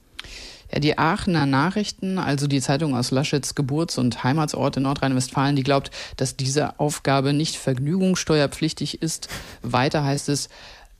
Ja, 0.71 0.79
die 0.79 0.97
Aachener 0.97 1.45
Nachrichten, 1.45 2.19
also 2.19 2.47
die 2.47 2.61
Zeitung 2.61 2.95
aus 2.95 3.11
Laschets 3.11 3.55
Geburts- 3.55 3.97
und 3.97 4.23
Heimatsort 4.23 4.77
in 4.77 4.83
Nordrhein-Westfalen, 4.83 5.55
die 5.55 5.63
glaubt, 5.63 5.91
dass 6.17 6.35
diese 6.35 6.79
Aufgabe 6.79 7.33
nicht 7.33 7.55
vergnügungssteuerpflichtig 7.55 9.01
ist. 9.01 9.29
Weiter 9.61 10.03
heißt 10.03 10.29
es, 10.29 10.49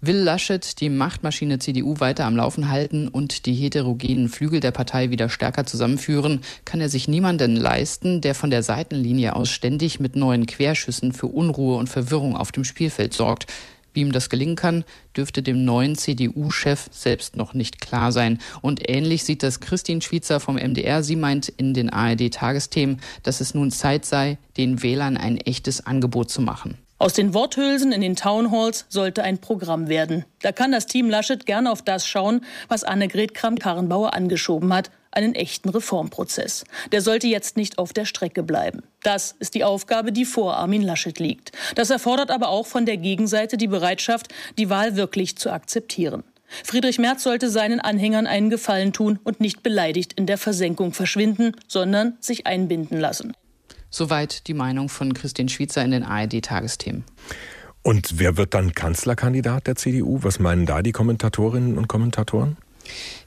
Will 0.01 0.15
Laschet 0.15 0.79
die 0.79 0.89
Machtmaschine 0.89 1.59
CDU 1.59 1.99
weiter 1.99 2.23
am 2.23 2.37
Laufen 2.37 2.69
halten 2.69 3.09
und 3.09 3.45
die 3.45 3.53
heterogenen 3.53 4.29
Flügel 4.29 4.61
der 4.61 4.71
Partei 4.71 5.09
wieder 5.09 5.27
stärker 5.27 5.65
zusammenführen, 5.65 6.39
kann 6.63 6.79
er 6.79 6.87
sich 6.87 7.09
niemanden 7.09 7.57
leisten, 7.57 8.21
der 8.21 8.33
von 8.33 8.49
der 8.49 8.63
Seitenlinie 8.63 9.35
aus 9.35 9.49
ständig 9.49 9.99
mit 9.99 10.15
neuen 10.15 10.45
Querschüssen 10.45 11.11
für 11.11 11.27
Unruhe 11.27 11.75
und 11.75 11.89
Verwirrung 11.89 12.37
auf 12.37 12.53
dem 12.53 12.63
Spielfeld 12.63 13.13
sorgt. 13.13 13.47
Wie 13.93 14.01
ihm 14.01 14.11
das 14.11 14.29
gelingen 14.29 14.55
kann, 14.55 14.83
dürfte 15.15 15.41
dem 15.41 15.65
neuen 15.65 15.95
CDU-Chef 15.95 16.87
selbst 16.91 17.35
noch 17.35 17.53
nicht 17.53 17.81
klar 17.81 18.11
sein. 18.11 18.39
Und 18.61 18.89
ähnlich 18.89 19.23
sieht 19.23 19.43
das 19.43 19.59
Christine 19.59 20.01
Schwitzer 20.01 20.39
vom 20.39 20.55
MDR. 20.55 21.03
Sie 21.03 21.15
meint 21.15 21.49
in 21.49 21.73
den 21.73 21.89
ARD-Tagesthemen, 21.89 23.01
dass 23.23 23.41
es 23.41 23.53
nun 23.53 23.71
Zeit 23.71 24.05
sei, 24.05 24.37
den 24.57 24.83
Wählern 24.83 25.17
ein 25.17 25.37
echtes 25.37 25.85
Angebot 25.85 26.29
zu 26.29 26.41
machen. 26.41 26.77
Aus 27.01 27.13
den 27.13 27.33
Worthülsen 27.33 27.93
in 27.93 28.01
den 28.01 28.17
Townhalls 28.17 28.85
sollte 28.89 29.23
ein 29.23 29.37
Programm 29.37 29.87
werden. 29.87 30.25
Da 30.41 30.51
kann 30.51 30.73
das 30.73 30.85
Team 30.85 31.09
Laschet 31.09 31.45
gerne 31.45 31.71
auf 31.71 31.81
das 31.81 32.05
schauen, 32.05 32.41
was 32.67 32.83
Annegret 32.83 33.33
Kramp-Karrenbauer 33.33 34.13
angeschoben 34.13 34.73
hat, 34.73 34.91
einen 35.11 35.35
echten 35.35 35.69
Reformprozess. 35.69 36.63
Der 36.91 37.01
sollte 37.01 37.27
jetzt 37.27 37.57
nicht 37.57 37.77
auf 37.77 37.93
der 37.93 38.05
Strecke 38.05 38.43
bleiben. 38.43 38.83
Das 39.03 39.35
ist 39.39 39.55
die 39.55 39.63
Aufgabe, 39.63 40.11
die 40.11 40.25
vor 40.25 40.57
Armin 40.57 40.81
Laschet 40.81 41.19
liegt. 41.19 41.51
Das 41.75 41.89
erfordert 41.89 42.31
aber 42.31 42.49
auch 42.49 42.67
von 42.67 42.85
der 42.85 42.97
Gegenseite 42.97 43.57
die 43.57 43.67
Bereitschaft, 43.67 44.33
die 44.57 44.69
Wahl 44.69 44.95
wirklich 44.95 45.37
zu 45.37 45.51
akzeptieren. 45.51 46.23
Friedrich 46.63 46.97
Merz 46.97 47.23
sollte 47.23 47.49
seinen 47.49 47.79
Anhängern 47.79 48.27
einen 48.27 48.49
Gefallen 48.49 48.91
tun 48.91 49.19
und 49.23 49.39
nicht 49.39 49.61
beleidigt 49.63 50.13
in 50.13 50.25
der 50.25 50.37
Versenkung 50.37 50.93
verschwinden, 50.93 51.51
sondern 51.67 52.17
sich 52.19 52.47
einbinden 52.47 52.99
lassen. 52.99 53.33
Soweit 53.91 54.47
die 54.47 54.53
Meinung 54.53 54.89
von 54.89 55.13
Christine 55.13 55.49
Schwitzer 55.49 55.83
in 55.83 55.91
den 55.91 56.03
ARD-Tagesthemen. 56.03 57.03
Und 57.81 58.19
wer 58.19 58.37
wird 58.37 58.53
dann 58.53 58.73
Kanzlerkandidat 58.73 59.67
der 59.67 59.75
CDU? 59.75 60.19
Was 60.21 60.39
meinen 60.39 60.65
da 60.65 60.81
die 60.81 60.91
Kommentatorinnen 60.91 61.77
und 61.77 61.87
Kommentatoren? 61.87 62.57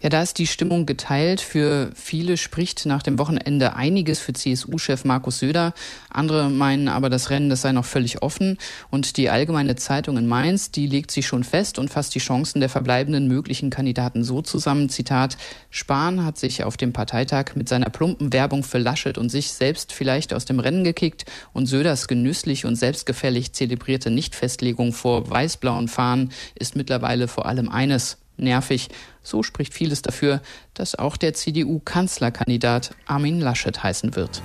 Ja, 0.00 0.08
da 0.08 0.22
ist 0.22 0.38
die 0.38 0.46
Stimmung 0.46 0.86
geteilt. 0.86 1.40
Für 1.40 1.90
viele 1.94 2.36
spricht 2.36 2.86
nach 2.86 3.02
dem 3.02 3.18
Wochenende 3.18 3.76
einiges 3.76 4.18
für 4.18 4.32
CSU-Chef 4.32 5.04
Markus 5.04 5.38
Söder. 5.38 5.74
Andere 6.10 6.50
meinen 6.50 6.88
aber, 6.88 7.08
das 7.08 7.30
Rennen, 7.30 7.50
das 7.50 7.62
sei 7.62 7.72
noch 7.72 7.84
völlig 7.84 8.22
offen. 8.22 8.58
Und 8.90 9.16
die 9.16 9.30
Allgemeine 9.30 9.76
Zeitung 9.76 10.16
in 10.16 10.26
Mainz, 10.26 10.70
die 10.70 10.86
legt 10.86 11.10
sich 11.10 11.26
schon 11.26 11.44
fest 11.44 11.78
und 11.78 11.90
fasst 11.90 12.14
die 12.14 12.18
Chancen 12.18 12.60
der 12.60 12.68
verbleibenden 12.68 13.28
möglichen 13.28 13.70
Kandidaten 13.70 14.24
so 14.24 14.42
zusammen. 14.42 14.88
Zitat, 14.88 15.36
Spahn 15.70 16.24
hat 16.24 16.38
sich 16.38 16.64
auf 16.64 16.76
dem 16.76 16.92
Parteitag 16.92 17.54
mit 17.54 17.68
seiner 17.68 17.90
plumpen 17.90 18.32
Werbung 18.32 18.64
für 18.64 18.78
Laschet 18.78 19.18
und 19.18 19.28
sich 19.28 19.52
selbst 19.52 19.92
vielleicht 19.92 20.34
aus 20.34 20.44
dem 20.44 20.58
Rennen 20.60 20.84
gekickt 20.84 21.24
und 21.52 21.66
Söders 21.66 22.08
genüsslich 22.08 22.64
und 22.64 22.76
selbstgefällig 22.76 23.52
zelebrierte 23.52 24.10
Nichtfestlegung 24.10 24.92
vor 24.92 25.30
weiß-blauen 25.30 25.88
Fahnen 25.88 26.32
ist 26.54 26.76
mittlerweile 26.76 27.28
vor 27.28 27.46
allem 27.46 27.68
eines, 27.68 28.18
nervig. 28.36 28.88
So 29.22 29.42
spricht 29.42 29.74
vieles 29.74 30.02
dafür, 30.02 30.40
dass 30.74 30.94
auch 30.94 31.16
der 31.16 31.34
CDU-Kanzlerkandidat 31.34 32.94
Armin 33.06 33.40
Laschet 33.40 33.82
heißen 33.82 34.16
wird. 34.16 34.42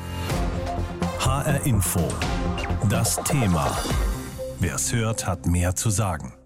HR 1.20 1.66
Info. 1.66 2.08
Das 2.90 3.18
Thema. 3.24 3.76
Wer 4.60 4.76
es 4.76 4.94
hört, 4.94 5.28
hat 5.28 5.46
mehr 5.46 5.76
zu 5.76 5.90
sagen. 5.90 6.37